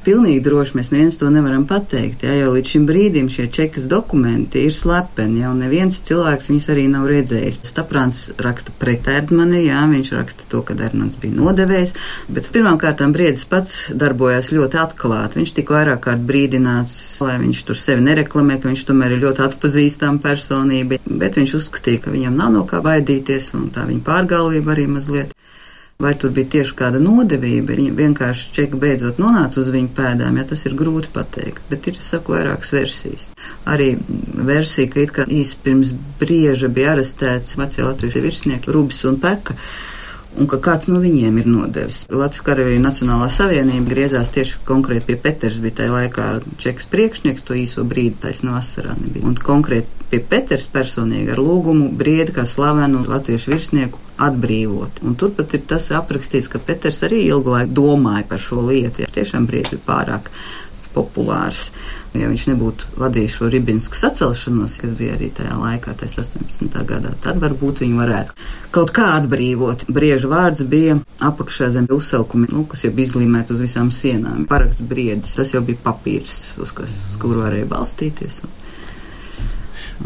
Pilnīgi 0.00 0.40
droši 0.40 0.78
mēs 0.78 0.88
neviens 0.94 1.18
to 1.20 1.28
nevaram 1.28 1.66
pateikt, 1.68 2.22
ja, 2.24 2.32
jo 2.38 2.54
līdz 2.54 2.70
šim 2.72 2.84
brīdim 2.88 3.26
šie 3.28 3.44
čekas 3.52 3.84
dokumenti 3.84 4.62
ir 4.64 4.72
slepeni, 4.72 5.42
ja, 5.42 5.50
un 5.52 5.60
neviens 5.60 5.98
cilvēks 6.08 6.48
viņus 6.48 6.68
arī 6.72 6.86
nav 6.88 7.04
redzējis. 7.10 7.58
Staprāns 7.68 8.20
raksta 8.40 8.72
pret 8.80 9.10
Erdmani, 9.12 9.66
jā, 9.66 9.82
viņš 9.90 10.12
raksta 10.16 10.46
to, 10.48 10.62
ka 10.64 10.72
Erdmans 10.78 11.18
bija 11.20 11.36
nodevējis, 11.36 11.92
bet 12.32 12.48
pirmām 12.54 12.80
kārtām 12.80 13.12
Briedis 13.12 13.44
pats 13.50 13.74
darbojās 13.92 14.48
ļoti 14.56 14.80
atklāti. 14.80 15.42
Viņš 15.42 15.52
tika 15.58 15.76
vairāk 15.76 16.00
kārt 16.08 16.24
brīdināts, 16.30 16.96
lai 17.20 17.36
viņš 17.44 17.60
tur 17.68 17.80
sevi 17.82 18.06
nereklamē, 18.08 18.56
ka 18.56 18.72
viņš 18.72 18.86
tomēr 18.88 19.18
ir 19.18 19.24
ļoti 19.26 19.44
atpazīstama 19.50 20.24
personība, 20.24 21.02
bet 21.04 21.36
viņš 21.36 21.58
uzskatīja, 21.60 22.06
ka 22.06 22.16
viņam 22.16 22.40
nav 22.40 22.56
no 22.56 22.64
kā 22.64 22.80
baidīties, 22.84 23.52
un 23.60 23.68
tā 23.76 23.84
viņa 23.90 24.06
pārgalvība 24.08 24.72
arī 24.78 24.88
mazliet. 24.96 25.36
Vai 26.00 26.14
tur 26.16 26.32
bija 26.32 26.48
tieši 26.56 26.76
kāda 26.78 27.00
nodevība, 27.02 27.74
viņa 27.76 27.92
vienkārši 27.98 28.52
čeka 28.56 28.80
beidzot 28.80 29.20
nonāca 29.20 29.60
uz 29.60 29.68
viņu 29.68 29.92
pēdām, 29.96 30.38
ja 30.40 30.46
tas 30.48 30.64
ir 30.64 30.76
grūti 30.78 31.12
pateikt, 31.12 31.60
bet 31.68 31.90
ir, 31.90 32.00
saku, 32.00 32.38
vairākas 32.38 32.72
versijas. 32.72 33.28
Arī 33.68 33.92
versija, 34.48 34.88
ka 34.88 35.04
it 35.04 35.14
kā 35.16 35.28
īsi 35.28 35.60
pirms 35.60 35.92
brieža 36.20 36.72
bija 36.72 36.94
arestēts 36.94 37.58
vecie 37.60 37.84
latviešu 37.84 38.24
virsnieki 38.24 38.72
Rubis 38.72 39.04
un 39.10 39.20
Peka 39.20 39.58
un 40.38 40.46
ka 40.50 40.60
kāds 40.62 40.88
no 40.90 41.00
viņiem 41.02 41.40
ir 41.42 41.48
nodevis. 41.50 42.04
Latvijas 42.08 42.44
karavīri 42.46 42.82
Nacionālā 42.82 43.26
savienība 43.32 43.90
griezās 43.90 44.30
tieši 44.34 44.60
konkrēti 44.68 45.08
pie 45.08 45.16
Peters, 45.24 45.58
bija 45.62 45.80
tajā 45.80 45.94
laikā 45.94 46.26
čeks 46.62 46.86
priekšnieks, 46.92 47.44
to 47.46 47.56
īso 47.58 47.84
brīdi 47.88 48.20
taisno 48.22 48.54
vasarā 48.54 48.94
nebija. 48.98 49.26
Un 49.26 49.34
konkrēti 49.34 50.08
pie 50.12 50.22
Peters 50.32 50.68
personīgi 50.70 51.34
ar 51.34 51.42
lūgumu 51.42 51.90
briedi 51.98 52.36
kā 52.36 52.46
slavenu 52.46 53.02
latviešu 53.10 53.54
virsnieku 53.56 54.09
atbrīvot. 54.26 55.02
Un 55.06 55.16
turpat 55.20 55.54
ir 55.56 55.66
tas 55.70 55.90
aprakstīts, 55.96 56.50
ka 56.50 56.62
Peters 56.62 57.02
arī 57.06 57.24
ilgu 57.28 57.54
laiku 57.56 57.76
domāja 57.80 58.26
par 58.30 58.42
šo 58.42 58.64
lietu. 58.68 59.04
Ja 59.04 59.12
tiešām 59.14 59.48
briedis 59.48 59.76
ir 59.76 59.84
pārāk 59.86 60.30
populārs. 60.94 61.70
Ja 62.18 62.26
viņš 62.26 62.44
nebūtu 62.50 62.88
vadījis 62.98 63.36
šo 63.38 63.48
ribinsku 63.52 63.98
sacelšanos, 63.98 64.80
kas 64.82 64.94
bija 64.98 65.14
arī 65.14 65.28
tajā 65.34 65.54
laikā, 65.54 65.94
tas 66.00 66.16
18. 66.18 66.80
gadā, 66.88 67.12
tad 67.22 67.38
varbūt 67.42 67.84
viņu 67.84 68.00
varētu 68.00 68.48
kaut 68.74 68.90
kā 68.96 69.12
atbrīvot. 69.20 69.86
Brieža 69.94 70.30
vārds 70.32 70.64
bija 70.66 70.98
apakšā 71.22 71.70
zem 71.76 71.86
uzsaukumi, 71.94 72.50
nu, 72.50 72.64
kas 72.70 72.82
jau 72.86 72.90
bija 72.96 73.12
izlīmēti 73.12 73.54
uz 73.54 73.62
visām 73.62 73.92
sienām. 73.94 74.42
Paraksts 74.50 74.82
briedis, 74.90 75.36
tas 75.38 75.54
jau 75.54 75.62
bija 75.62 75.78
papīrs, 75.84 76.56
uz, 76.58 76.74
kas, 76.74 76.90
uz 77.12 77.22
kuru 77.22 77.44
varēja 77.44 77.70
balstīties. 77.70 78.42
Un 78.42 78.58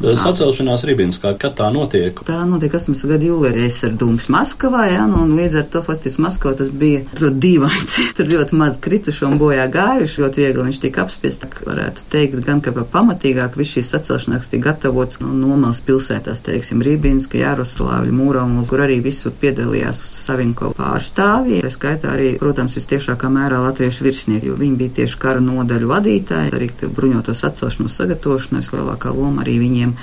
Sacelšanās 0.02 0.82
Ribinskā, 0.88 1.30
kad 1.38 1.54
tā 1.58 1.68
notiek? 1.72 2.18
Tā 2.26 2.40
notiek 2.48 2.72
18. 2.74 3.06
gada 3.08 3.24
jūlijā 3.28 3.68
ar 3.86 3.92
Dūmas 3.98 4.26
Maskavā, 4.32 4.88
jā, 4.90 5.04
nu, 5.08 5.20
un 5.22 5.34
līdz 5.38 5.60
ar 5.60 5.68
to 5.70 5.82
faktiski 5.86 6.24
Maskavā 6.24 6.56
tas 6.58 6.72
bija 6.74 7.04
ļoti 7.20 7.38
dīvains. 7.40 7.94
Tur 8.18 8.28
ļoti 8.32 8.58
maz 8.58 8.80
krituši 8.82 9.24
un 9.28 9.38
bojā 9.38 9.68
gājuši, 9.72 10.20
ļoti 10.24 10.42
viegli 10.42 10.66
viņš 10.66 10.80
tika 10.82 11.04
apspiest. 11.06 11.46
Varētu 11.64 12.08
teikt, 12.10 12.40
gan 12.44 12.60
ka 12.64 12.74
pamatīgāk 12.74 13.54
viss 13.60 13.76
šīs 13.76 13.92
sacelšanās 13.94 14.50
tika 14.50 14.72
gatavots 14.72 15.20
nu, 15.22 15.30
nomals 15.38 15.80
pilsētās, 15.86 16.42
teiksim, 16.44 16.82
Rībinska, 16.84 17.38
Jāroslāvļa, 17.38 18.14
Mūroma, 18.14 18.66
kur 18.68 18.82
arī 18.84 18.98
visur 19.04 19.32
piedalījās 19.40 20.02
Savinko 20.24 20.72
pārstāvji. 20.76 21.62
Tā 21.64 21.72
skaitā 21.72 22.12
arī, 22.16 22.32
protams, 22.42 22.76
vistiešākā 22.80 23.30
mērā 23.32 23.62
latviešu 23.68 24.08
virsnieki, 24.08 24.50
jo 24.50 24.58
viņi 24.58 24.78
bija 24.80 24.96
tieši 25.00 25.20
kara 25.22 25.44
nodaļu 25.44 25.90
vadītāji, 25.94 26.54
arī 26.58 26.70
bruņoto 26.84 27.36
sacelšanos 27.38 28.00
sagatavošanās 28.02 28.72
lielākā 28.74 29.14
loma 29.14 29.44
arī 29.44 29.58
viņiem 29.62 29.83
viņiem 29.84 29.96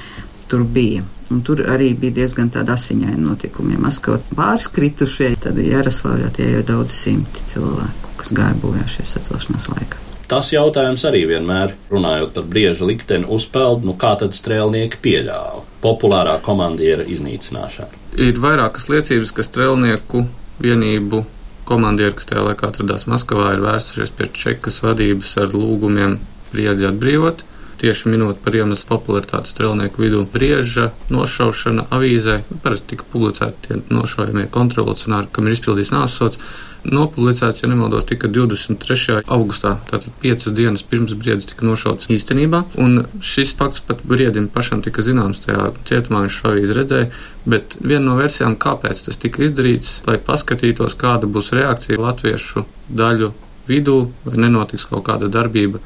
tur 0.48 0.63
bija. 0.63 1.02
Un 1.32 1.41
tur 1.48 1.63
arī 1.72 1.94
bija 1.96 2.12
diezgan 2.22 2.50
tāda 2.52 2.76
asiņaina 2.76 3.22
notikuma. 3.24 3.78
Ja 3.78 3.80
Maskavā 3.80 4.20
pāris 4.36 4.67
kritušie, 4.67 5.32
tad 5.39 5.58
Jaroslavā 5.58 6.32
tie 6.36 6.50
jau 6.58 6.63
daudz 6.67 6.91
simti 6.91 7.46
cilvēku, 7.48 8.15
kas 8.20 8.34
gāja 8.36 8.58
bojā 8.60 8.84
šajā 8.91 9.08
sacelšanās 9.13 9.70
laikā. 9.72 10.02
Tas 10.32 10.52
jautājums 10.52 11.04
arī 11.08 11.26
vienmēr, 11.28 11.74
runājot 11.91 12.34
par 12.36 12.44
brieža 12.48 12.88
likteni, 12.88 13.28
uzpeld, 13.28 13.84
nu 13.88 13.96
kā 14.00 14.13
tad 14.20 14.36
strēlnieki 14.36 15.00
pieļāva 15.04 15.63
populārā 15.84 16.38
komandiera 16.44 17.04
iznīcināšanu. 17.04 18.00
Ir 18.20 18.39
vairākas 18.39 18.88
liecības, 18.91 19.32
ka 19.36 19.44
strēlnieku 19.44 20.26
vienību 20.63 21.24
komandieri, 21.67 22.15
kas 22.15 22.28
tajā 22.28 22.44
laikā 22.48 22.72
atradās 22.72 23.08
Maskavā, 23.12 23.54
ir 23.56 23.63
vērsušies 23.63 24.12
pie 24.15 24.28
Čekas 24.36 24.82
vadības 24.84 25.36
ar 25.44 25.56
lūgumiem 25.56 26.20
briedi 26.52 26.88
atbrīvot 26.88 27.44
tieši 27.82 28.10
minot 28.13 28.38
par 28.44 28.56
iemeslu 28.56 28.86
popularitāti 28.89 29.50
strelnieku 29.50 30.04
vidū. 30.04 30.26
Brieža 30.30 30.91
nošaušana 31.10 31.88
avīzē, 31.94 32.41
parasti 32.63 32.94
tika 32.94 33.08
publicēti 33.13 33.67
tie 33.67 33.80
nošaujamie 33.89 34.46
kontrarevolucionāri, 34.54 35.32
kam 35.34 35.48
ir 35.50 35.58
izpildījis 35.58 35.96
nāsots. 35.96 36.41
Nopublicēts, 36.82 37.62
ja 37.62 37.70
nemaldos, 37.70 38.08
tika 38.10 38.26
23. 38.26 39.20
augustā, 39.30 39.76
tātad 39.89 40.15
piecas 40.22 40.54
dienas 40.58 40.82
pirms 40.82 41.13
briedis 41.13 41.52
tika 41.52 41.65
nošauts 41.67 42.10
īstenībā. 42.10 42.63
Un 42.82 43.04
šis 43.22 43.54
fakts 43.58 43.84
pat 43.86 44.02
briedim 44.02 44.48
pašam 44.50 44.82
tika 44.82 45.06
zināms, 45.06 45.44
tajā 45.46 45.70
cietumā 45.86 46.24
viņš 46.26 46.39
šo 46.39 46.50
avīzi 46.56 46.78
redzēja. 46.78 47.12
Bet 47.46 47.78
viena 47.82 48.08
no 48.08 48.17
versijām, 48.17 48.58
kāpēc 48.62 49.06
tas 49.06 49.22
tika 49.22 49.46
izdarīts, 49.46 50.00
lai 50.10 50.17
paskatītos, 50.26 50.98
kāda 50.98 51.30
būs 51.30 51.54
reakcija 51.58 52.02
latviešu 52.02 52.65
daļu 52.89 53.30
vidū, 53.70 54.00
vai 54.26 54.41
nenotiks 54.41 54.89
kaut 54.89 55.06
kāda 55.10 55.30
darbība 55.30 55.82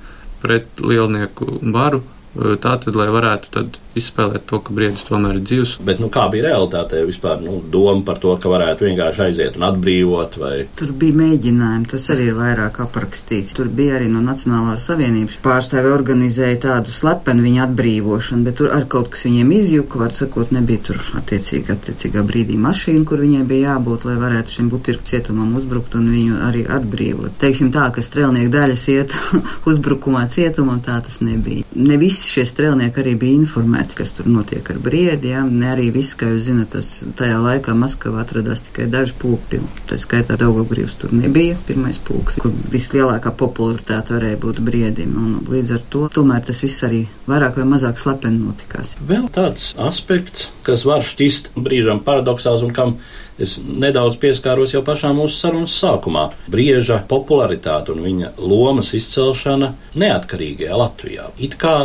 pret 0.46 0.84
lielnieku 0.84 1.60
varu. 1.76 2.04
Tātad, 2.36 2.96
lai 3.00 3.08
varētu 3.16 3.52
izspēlēt 4.00 4.46
to, 4.50 4.60
ka 4.64 4.76
briedis 4.76 5.06
tomēr 5.08 5.40
ir 5.40 5.46
dzīves. 5.46 5.78
Bet 5.86 6.02
nu, 6.04 6.10
kā 6.14 6.28
bija 6.34 6.50
realitāte 6.50 7.02
vispār? 7.08 7.40
Nu, 7.44 7.60
doma 7.72 8.04
par 8.08 8.20
to, 8.24 8.34
ka 8.42 8.52
varētu 8.52 8.88
vienkārši 8.90 9.24
aiziet 9.28 9.60
un 9.60 9.68
atbrīvot. 9.70 10.38
Vai... 10.42 10.54
Tur 10.80 10.92
bija 11.00 11.20
mēģinājumi, 11.22 11.90
tas 11.94 12.08
arī 12.14 12.30
ir 12.32 12.38
vairāk 12.40 12.82
aprakstīts. 12.86 13.54
Tur 13.58 13.70
bija 13.72 14.00
arī 14.00 14.10
no 14.12 14.24
Nacionālās 14.26 14.86
savienības 14.90 15.40
pārstāvi 15.46 15.92
organizēja 15.94 16.62
tādu 16.68 16.94
slepenu 16.96 17.46
viņa 17.46 17.66
atbrīvošanu, 17.68 18.46
bet 18.48 18.60
tur 18.60 18.74
ar 18.76 18.88
kaut 18.92 19.12
kas 19.14 19.26
viņiem 19.28 19.54
izjuka, 19.60 20.02
var 20.02 20.16
sakot, 20.16 20.52
nebija 20.56 20.84
tur 20.90 21.02
attiecīgi, 21.22 21.72
attiecīgā 21.76 22.24
brīdī 22.28 22.58
mašīna, 22.62 23.06
kur 23.08 23.24
viņai 23.24 23.44
bija 23.48 23.76
jābūt, 23.76 24.08
lai 24.10 24.18
varētu 24.22 24.58
šim 24.58 24.72
butirku 24.74 25.08
cietumam 25.08 25.56
uzbrukt 25.60 25.96
un 26.00 26.10
viņu 26.12 26.42
arī 26.48 26.66
atbrīvot. 26.78 27.38
Teiksim 27.42 27.72
tā, 27.76 27.88
ka 27.94 28.04
strēlnieku 28.06 28.52
daļas 28.54 28.86
iet 28.94 29.16
uzbrukumā 29.72 30.26
cietumam, 30.32 30.82
tā 30.86 30.98
tas 31.06 31.22
nebija. 31.26 31.66
Ne 31.76 32.00
visi 32.02 32.30
šie 32.32 32.46
strēlnieki 32.50 33.02
arī 33.04 33.16
bija 33.20 33.40
informēti, 33.42 33.85
kas 33.94 34.16
tur 34.18 34.28
notiek 34.32 34.70
ar 34.72 34.80
briedi, 34.82 35.30
jā, 35.34 35.44
ne 35.46 35.68
arī 35.74 35.92
viss, 35.94 36.16
kā 36.18 36.32
jūs 36.32 36.48
zinat, 36.48 36.72
tas 36.74 36.90
tajā 37.20 37.38
laikā 37.44 37.76
Maskavā 37.78 38.24
atradās 38.24 38.64
tikai 38.66 38.88
daži 38.92 39.14
pulki, 39.22 39.60
tā 39.90 40.00
skaitā 40.02 40.38
Daugavgrīvs 40.42 40.98
tur 41.02 41.14
nebija 41.16 41.58
pirmais 41.68 42.00
pulks, 42.02 42.40
kur 42.42 42.54
vislielākā 42.74 43.34
popularitāte 43.38 44.16
varēja 44.16 44.40
būt 44.42 44.64
briedim, 44.66 45.14
un 45.22 45.36
līdz 45.52 45.76
ar 45.78 45.84
to 45.94 46.06
tomēr 46.18 46.42
tas 46.48 46.64
viss 46.66 46.86
arī 46.88 47.04
vairāk 47.30 47.60
vai 47.60 47.68
mazāk 47.76 48.02
slepeni 48.02 48.42
notikās. 48.42 48.96
Vēl 49.06 49.28
tāds 49.36 49.74
aspekts, 49.82 50.50
kas 50.66 50.88
var 50.88 51.06
šķist 51.06 51.54
brīžam 51.60 52.02
paradoxāls 52.06 52.66
un 52.66 52.74
kam 52.76 52.98
es 53.42 53.58
nedaudz 53.60 54.18
pieskāros 54.22 54.74
jau 54.76 54.82
pašā 54.86 55.12
mūsu 55.16 55.36
sarunas 55.42 55.76
sākumā. 55.82 56.30
Brieža 56.52 57.02
popularitāte 57.10 57.92
un 57.96 58.04
viņa 58.06 58.36
lomas 58.40 58.94
izcelšana 58.96 59.74
neatkarīgajā 60.00 60.80
Latvijā. 60.80 61.30
It 61.44 61.60
kā 61.60 61.76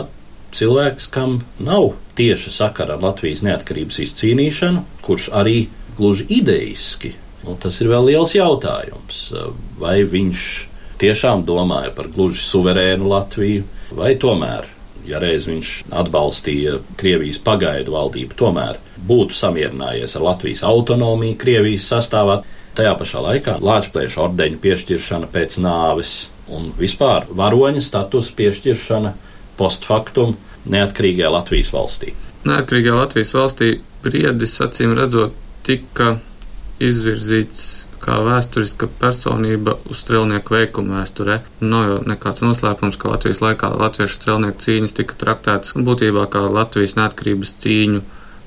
cilvēks, 0.56 1.08
kam 1.12 1.40
nav 1.62 1.92
tieša 2.18 2.52
sakara 2.54 2.96
ar 2.96 3.04
Latvijas 3.04 3.44
neatkarības 3.46 4.00
izcīnīšanu, 4.04 4.82
kurš 5.04 5.30
arī 5.36 5.68
gluži 5.98 6.26
ideiski, 6.40 7.14
un 7.48 7.58
tas 7.60 7.80
ir 7.80 7.90
vēl 7.92 8.10
liels 8.10 8.34
jautājums, 8.36 9.22
vai 9.80 10.00
viņš 10.08 10.44
tiešām 11.00 11.46
domāja 11.48 11.94
par 11.96 12.10
gluži 12.12 12.42
suverēnu 12.44 13.08
Latviju, 13.08 13.64
vai 13.96 14.14
tomēr, 14.20 14.68
ja 15.08 15.20
reiz 15.22 15.46
viņš 15.48 15.72
atbalstīja 16.02 16.78
Krievijas 17.00 17.40
pagaidu 17.44 17.96
valdību, 17.96 18.36
tomēr 18.38 18.80
būtu 19.08 19.36
samierinājies 19.36 20.16
ar 20.16 20.26
Latvijas 20.28 20.64
autonomiju 20.68 21.38
Krievijas 21.40 21.88
sastāvā. 21.92 22.42
Tajā 22.76 22.92
pašā 23.00 23.22
laikā 23.24 23.56
Latvijas 23.64 24.14
ordeņa 24.20 24.60
piešķiršana 24.62 25.30
pēc 25.32 25.56
nāves 25.64 26.12
un 26.54 26.70
vispār 26.78 27.26
varoņa 27.34 27.82
status 27.82 28.30
piešķiršana 28.38 29.10
postfaktum 29.60 30.34
neatkarīgajā 30.70 31.30
Latvijas 31.36 31.70
valstī. 31.76 32.16
neatkarīgā 32.48 32.96
Latvijas 32.96 33.36
valstī 33.36 33.70
briedis 34.02 34.56
acīm 34.64 34.96
redzot 34.96 35.36
tika 35.66 36.16
izvirzīts 36.80 37.86
kā 38.00 38.16
vēsturiska 38.24 38.88
personība 39.00 39.76
uz 39.90 40.00
strēlnieku 40.00 40.54
veikumu 40.56 40.96
vēsturē. 40.96 41.40
Nav 41.60 41.88
jau 41.88 41.98
nekāds 42.08 42.44
noslēpums, 42.44 42.96
ka 43.00 43.12
Latvijas 43.12 43.42
laikā 43.44 43.74
latviešu 43.76 44.16
strēlnieku 44.16 44.64
cīņas 44.64 44.96
tika 44.96 45.18
traktētas 45.20 45.76
būtībā 45.76 46.24
kā 46.32 46.46
Latvijas 46.48 46.96
neatkarības 46.96 47.52
cīņu 47.64 48.00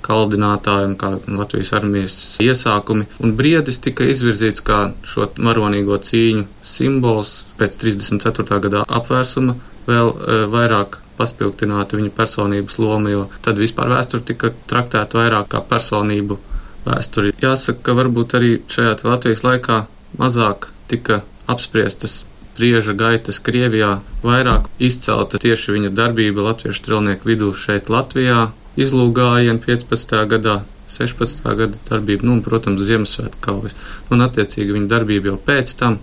kaldinātājiem, 0.03 0.97
kā 0.99 1.13
Latvijas 1.31 1.71
armijas 1.77 2.17
iesākumi, 2.43 3.07
un 3.23 3.37
briedis 3.39 3.79
tika 3.83 4.07
izvirzīts 4.09 4.65
kā 4.65 4.81
šo 5.07 5.29
varonīgo 5.37 6.01
cīņu 6.09 6.43
simbols 6.73 7.37
pēc 7.59 7.77
34. 7.85 8.59
gadā 8.65 8.83
apvērsuma, 8.99 9.55
vēl 9.87 10.11
e, 10.11 10.41
vairāk 10.51 10.99
paspildināta 11.17 11.99
viņa 11.99 12.13
personības 12.17 12.79
loma, 12.81 13.11
jo 13.13 13.27
tad 13.45 13.61
vispār 13.61 13.91
vēsture 13.93 14.25
tika 14.25 14.51
traktēta 14.69 15.19
vairāk 15.19 15.51
kā 15.53 15.63
personību 15.69 16.39
vēsturi. 16.87 17.35
Jāsaka, 17.41 17.79
ka 17.85 17.97
varbūt 17.99 18.37
arī 18.39 18.53
šajā 18.71 18.97
Latvijas 19.07 19.43
laikā 19.45 19.83
mazāk 20.19 20.69
tika 20.91 21.21
apspriestas 21.49 22.23
prieža 22.57 22.93
gaitas 22.97 23.39
Krievijā, 23.41 23.97
vairāk 24.23 24.67
izcelta 24.79 25.39
tieši 25.41 25.73
viņa 25.77 25.93
darbība 25.97 26.45
latviešu 26.49 26.85
trilnieku 26.85 27.29
vidū 27.31 27.49
šeit 27.57 27.89
Latvijā, 27.93 28.51
izlūgājienu 28.77 29.61
15. 29.63 30.21
gadā. 30.35 30.61
16. 30.93 31.39
gada 31.57 31.79
darbība, 31.87 32.27
nu, 32.27 32.35
un, 32.35 32.41
protams, 32.45 32.83
Ziemassvētku 32.85 33.39
kaujas. 33.41 33.73
Un, 34.13 34.21
attiecīgi, 34.21 34.75
viņa 34.75 34.89
darbība 34.91 35.31
jau 35.31 35.39
pēc 35.41 35.71
tam 35.79 35.95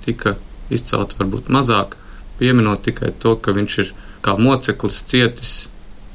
tika 0.00 0.38
izcelta 0.72 1.18
varbūt 1.18 1.50
mazāk, 1.52 1.98
pieminot 2.38 2.80
tikai 2.86 3.10
to, 3.20 3.34
ka 3.36 3.52
viņš 3.52 3.76
ir 3.82 3.90
kā 4.24 4.36
moceklis 4.38 5.02
cietis 5.08 5.56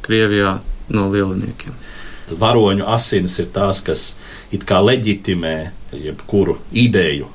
Krievijā 0.05 0.59
no 0.93 1.07
lieliniekiem 1.09 1.85
varoņu 2.31 2.85
asinis 2.89 3.37
ir 3.39 3.49
tās, 3.53 3.81
kas 3.85 4.13
it 4.53 4.65
kā 4.67 4.81
leģitimē 4.83 5.55
jebkuru 5.93 6.57
ideju. 6.73 7.29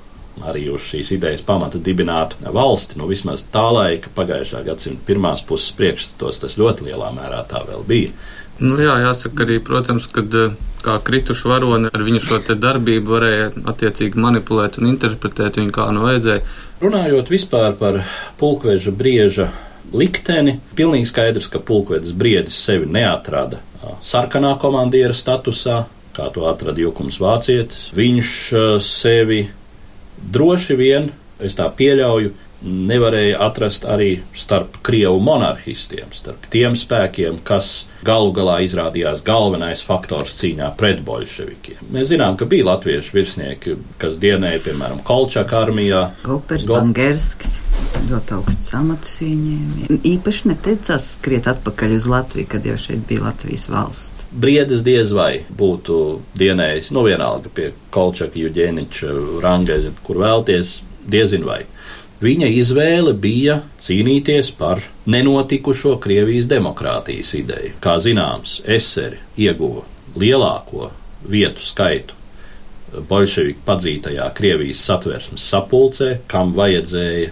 Arī 0.47 0.71
uz 0.73 0.87
šīs 0.89 1.11
idejas 1.19 1.43
pamata 1.45 1.79
dibinātu 1.79 2.39
valsti, 2.55 2.97
nu 2.97 3.09
vismaz 3.11 3.43
tā 3.53 3.67
laika 3.75 4.13
pagājušā 4.17 4.63
gadsimta 4.65 5.05
pirmās 5.07 5.43
puses 5.45 5.75
priekšstatos 5.77 6.41
tas 6.41 6.57
ļoti 6.57 6.89
lielā 6.89 7.11
mērā 7.13 7.43
tā 7.51 7.61
vēl 7.67 7.85
bija. 7.87 8.15
Nu 8.61 8.79
jā, 8.81 8.95
jāsaka 9.03 9.45
arī, 9.45 9.59
protams, 9.65 10.07
kad 10.13 10.33
eh, 10.37 10.55
kā 10.85 10.99
krituši 11.05 11.49
varoni 11.49 11.91
ar 11.93 12.05
viņu 12.05 12.21
šo 12.25 12.41
te 12.45 12.57
darbību 12.61 13.15
varēja 13.17 13.51
attiecīgi 13.73 14.21
manipulēt 14.21 14.79
un 14.81 14.89
interpretēt 14.93 15.61
viņu 15.61 15.77
kā 15.77 15.89
nu 15.97 16.05
vajadzēja. 16.07 16.45
Runājot 16.81 17.33
vispār 17.33 17.77
par 17.81 18.01
pulkveža 18.41 18.93
brieža 18.97 19.51
likteni, 19.93 20.59
pilnīgi 20.79 21.09
skaidrs, 21.11 21.49
ka 21.51 21.63
pulkvedis 21.65 22.15
briedis 22.17 22.59
sevi 22.65 22.89
neatrada 22.91 23.63
sarkanā 24.05 24.55
komandiera 24.61 25.17
statusā, 25.17 25.85
kā 26.17 26.29
to 26.35 26.47
atrada 26.51 26.83
Jukums 26.83 27.21
Vācietis. 27.23 27.89
Viņš 27.97 28.37
sevi 28.85 29.43
droši 30.21 30.77
vien, 30.79 31.11
es 31.41 31.57
tā 31.59 31.71
pieļauju, 31.73 32.33
nevarēja 32.61 33.39
atrast 33.41 33.87
arī 33.89 34.19
starp 34.37 34.83
krievu 34.85 35.17
monarhistiem, 35.25 36.11
starp 36.13 36.45
tiem 36.53 36.75
spēkiem, 36.77 37.39
kas 37.47 37.87
galu 38.05 38.35
galā 38.37 38.59
izrādījās 38.67 39.23
galvenais 39.25 39.81
faktors 39.87 40.35
cīņā 40.43 40.69
pret 40.77 41.01
bolševikiem. 41.07 41.89
Mēs 41.97 42.11
zinām, 42.13 42.37
ka 42.37 42.49
bija 42.51 42.69
latviešu 42.75 43.17
virsnieki, 43.17 43.79
kas 44.03 44.21
dienēja, 44.21 44.61
piemēram, 44.69 45.01
Kolčaka 45.09 45.65
armijā. 45.65 46.05
Gopers, 46.27 46.69
Go... 46.69 46.77
Bangerskis 46.77 47.63
ļoti 48.11 48.35
augsts 48.37 48.75
amats 48.77 49.19
ieņēma. 49.25 49.99
Īpaši 50.11 50.51
neteicās 50.51 51.07
skriet 51.17 51.49
atpakaļ 51.51 51.97
uz 51.97 52.09
Latviju, 52.11 52.49
kad 52.51 52.67
jau 52.67 52.77
šeit 52.81 53.03
bija 53.09 53.25
Latvijas 53.29 53.67
valsts. 53.71 54.27
Briedis 54.31 54.85
diez 54.87 55.15
vai 55.17 55.43
būtu 55.59 56.21
dienējis, 56.39 56.93
nu 56.95 57.05
vienalga 57.07 57.51
pie 57.55 57.73
Kolčaka, 57.95 58.39
Juģēniča, 58.39 59.11
Rangeļa, 59.43 59.95
kur 60.07 60.23
vēlties, 60.23 60.79
diezin 61.11 61.47
vai. 61.49 61.65
Viņa 62.21 62.51
izvēle 62.53 63.15
bija 63.17 63.63
cīnīties 63.81 64.53
par 64.59 64.83
nenotikušo 65.09 65.97
Krievijas 66.05 66.51
demokrātijas 66.51 67.33
ideju. 67.39 67.79
Kā 67.81 67.97
zināms, 68.03 68.59
eseri 68.69 69.23
ieguva 69.41 69.87
lielāko 70.21 70.91
vietu 71.31 71.65
skaitu 71.65 72.19
bolševiku 73.09 73.63
padzītajā 73.67 74.27
Krievijas 74.37 74.83
satversmes 74.85 75.45
sapulcē, 75.53 76.11
kam 76.31 76.53
vajadzēja 76.57 77.31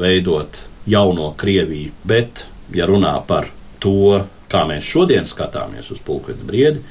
veidot 0.00 0.58
jauno 0.90 1.32
Krieviju, 1.38 1.92
bet, 2.04 2.44
ja 2.74 2.88
runā 2.88 3.14
par 3.26 3.48
to, 3.82 4.24
kā 4.50 4.64
mēs 4.68 4.86
šodien 4.86 5.28
skatāmies 5.28 5.90
uz 5.94 6.00
pulkveda 6.04 6.44
briedi, 6.46 6.82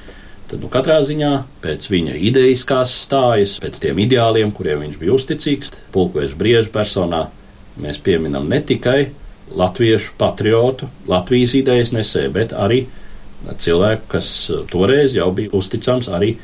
tad 0.50 0.62
nu, 0.62 0.70
katrā 0.72 0.98
ziņā 1.06 1.32
pēc 1.62 1.86
viņa 1.92 2.16
idejiskās 2.30 2.94
stājas, 3.04 3.58
pēc 3.62 3.78
tiem 3.84 4.00
ideāliem, 4.02 4.52
kuriem 4.54 4.84
viņš 4.86 4.98
bija 5.00 5.16
uzticīgs, 5.16 5.74
pulkveža 5.94 6.38
brieža 6.40 6.72
personā, 6.74 7.26
mēs 7.80 8.00
pieminam 8.02 8.48
ne 8.50 8.60
tikai 8.64 9.10
latviešu 9.56 10.14
patriotu, 10.18 10.88
Latvijas 11.10 11.54
idejas 11.58 11.92
nesēju, 11.94 12.32
bet 12.34 12.54
arī 12.54 12.84
cilvēku, 13.58 14.06
kas 14.14 14.28
toreiz 14.70 15.14
jau 15.16 15.30
bija 15.34 15.52
uzticams 15.56 16.10
arī 16.12 16.34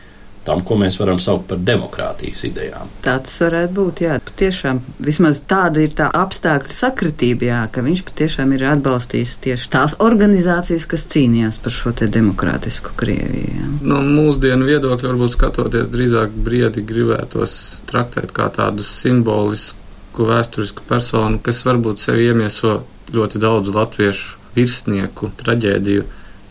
tam, 0.46 0.62
ko 0.66 0.78
mēs 0.80 0.98
varam 1.00 1.18
saukt 1.22 1.48
par 1.50 1.60
demokrātijas 1.62 2.44
idejām. 2.48 2.90
Tāds 3.04 3.34
varētu 3.42 3.74
būt, 3.76 4.02
jā, 4.06 4.16
patiešām 4.28 4.80
vismaz 5.02 5.40
tāda 5.50 5.82
ir 5.84 5.94
tā 5.98 6.08
apstākļu 6.14 6.74
sakritība, 6.76 7.48
jā, 7.50 7.62
ka 7.72 7.84
viņš 7.86 8.02
patiešām 8.08 8.54
ir 8.56 8.66
atbalstījis 8.72 9.36
tieši 9.46 9.70
tās 9.72 9.96
organizācijas, 10.02 10.86
kas 10.90 11.06
cīnījās 11.12 11.60
par 11.62 11.74
šo 11.74 11.94
te 11.98 12.10
demokrātisku 12.12 12.94
Krieviju. 12.98 13.56
Jā. 13.60 13.70
No 13.86 14.02
mūsdienu 14.06 14.68
viedokļa 14.68 15.12
varbūt 15.12 15.34
skatoties 15.36 15.90
drīzāk 15.92 16.36
briedi 16.46 16.84
gribētos 16.86 17.56
traktēt 17.90 18.34
kā 18.36 18.48
tādu 18.54 18.86
simbolisku 18.86 20.28
vēsturisku 20.30 20.86
personu, 20.88 21.42
kas 21.44 21.64
varbūt 21.66 22.00
sevi 22.02 22.30
iemieso 22.30 22.78
ļoti 23.12 23.42
daudz 23.42 23.74
latviešu 23.74 24.38
virsnieku 24.56 25.28
traģēdiju 25.36 26.06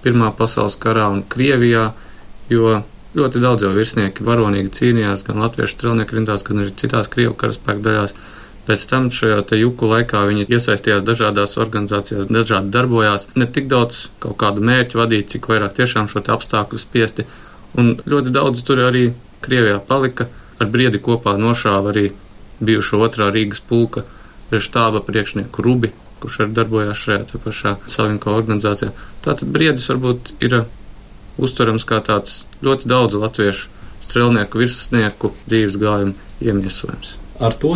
Pirmā 0.05 0.29
pasaules 0.38 0.75
karā 0.77 1.08
un 1.10 1.23
Krievijā, 1.25 1.88
jo 2.51 2.75
Ļoti 3.15 3.39
daudz 3.39 3.63
jau 3.63 3.71
virsnieki 3.71 4.25
varonīgi 4.28 4.73
cīnījās 4.75 5.21
gan 5.23 5.39
latviešu 5.39 5.78
strelnieku 5.78 6.17
rindās, 6.17 6.43
gan 6.43 6.60
arī 6.63 6.73
citās 6.75 7.08
Krievu 7.12 7.36
karaspēku 7.39 7.84
daļās. 7.86 8.15
Pēc 8.65 8.84
tam 8.89 9.08
šajā 9.13 9.38
te 9.47 9.60
juku 9.60 9.88
laikā 9.88 10.23
viņi 10.25 10.47
iesaistījās 10.49 11.06
dažādās 11.06 11.56
organizācijās, 11.62 12.28
dažādi 12.28 12.73
darbojās, 12.73 13.28
ne 13.39 13.45
tik 13.45 13.69
daudz 13.71 14.08
kaut 14.19 14.36
kādu 14.41 14.65
mērķu 14.65 14.99
vadīt, 14.99 15.30
cik 15.32 15.47
vairāk 15.51 15.78
tiešām 15.78 16.10
šo 16.12 16.25
te 16.25 16.34
apstākļu 16.36 16.82
spiesti. 16.82 17.28
Un 17.80 17.93
ļoti 18.04 18.34
daudz 18.36 18.65
tur 18.67 18.82
arī 18.88 19.06
Krievijā 19.45 19.80
palika, 19.86 20.28
ar 20.60 20.71
briedi 20.73 20.99
kopā 20.99 21.38
nošāva 21.39 21.93
arī 21.93 22.10
bijušo 22.60 22.99
otrā 23.06 23.30
Rīgas 23.32 23.62
pulka 23.62 24.04
štāba 24.56 25.01
priekšnieku 25.04 25.63
Rubi, 25.63 25.91
kurš 26.23 26.41
arī 26.43 26.56
darbojās 26.56 26.99
šajā 27.06 27.41
pašā 27.43 27.78
Savinko 27.91 28.36
organizācijā. 28.36 28.91
Tātad 29.25 29.51
briedis 29.51 29.88
varbūt 29.91 30.36
ir 30.45 30.63
uztverams 31.41 31.85
kā 31.87 32.01
tāds 32.05 32.43
ļoti 32.65 32.89
daudz 32.89 33.17
latviešu 33.19 33.69
strēlnieku 34.05 34.61
virsnieku 34.61 35.31
dzīves 35.47 35.77
gājumu 35.81 36.15
iemiesojums. 36.43 37.15
Ar 37.43 37.55
to 37.59 37.73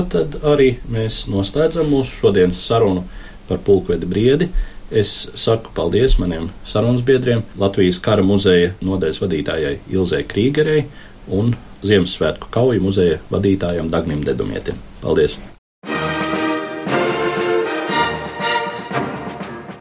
arī 0.48 0.70
mēs 0.88 1.26
noslēdzam 1.32 1.90
mūsu 1.92 2.22
šodienas 2.22 2.62
sarunu 2.64 3.04
par 3.50 3.60
pulkvedi 3.66 4.08
briedi. 4.08 4.50
Es 4.90 5.12
saku 5.38 5.70
paldies 5.76 6.16
maniem 6.18 6.48
sarunas 6.66 7.04
biedriem, 7.06 7.44
Latvijas 7.62 8.00
kara 8.02 8.24
muzeja 8.26 8.72
nodeļas 8.82 9.22
vadītājai 9.22 9.76
Ilzai 9.94 10.24
Krīgerei 10.26 10.88
un 11.30 11.54
Ziemassvētku 11.86 12.50
kauju 12.52 12.82
muzeja 12.84 13.20
vadītājam 13.30 13.92
Dagnim 13.92 14.24
Dedumietim. 14.26 14.82
Paldies! 15.04 15.38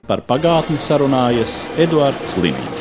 Par 0.08 0.24
pagātni 0.28 0.78
sarunājas 0.80 1.62
Eduards 1.80 2.36
Līniju. 2.40 2.77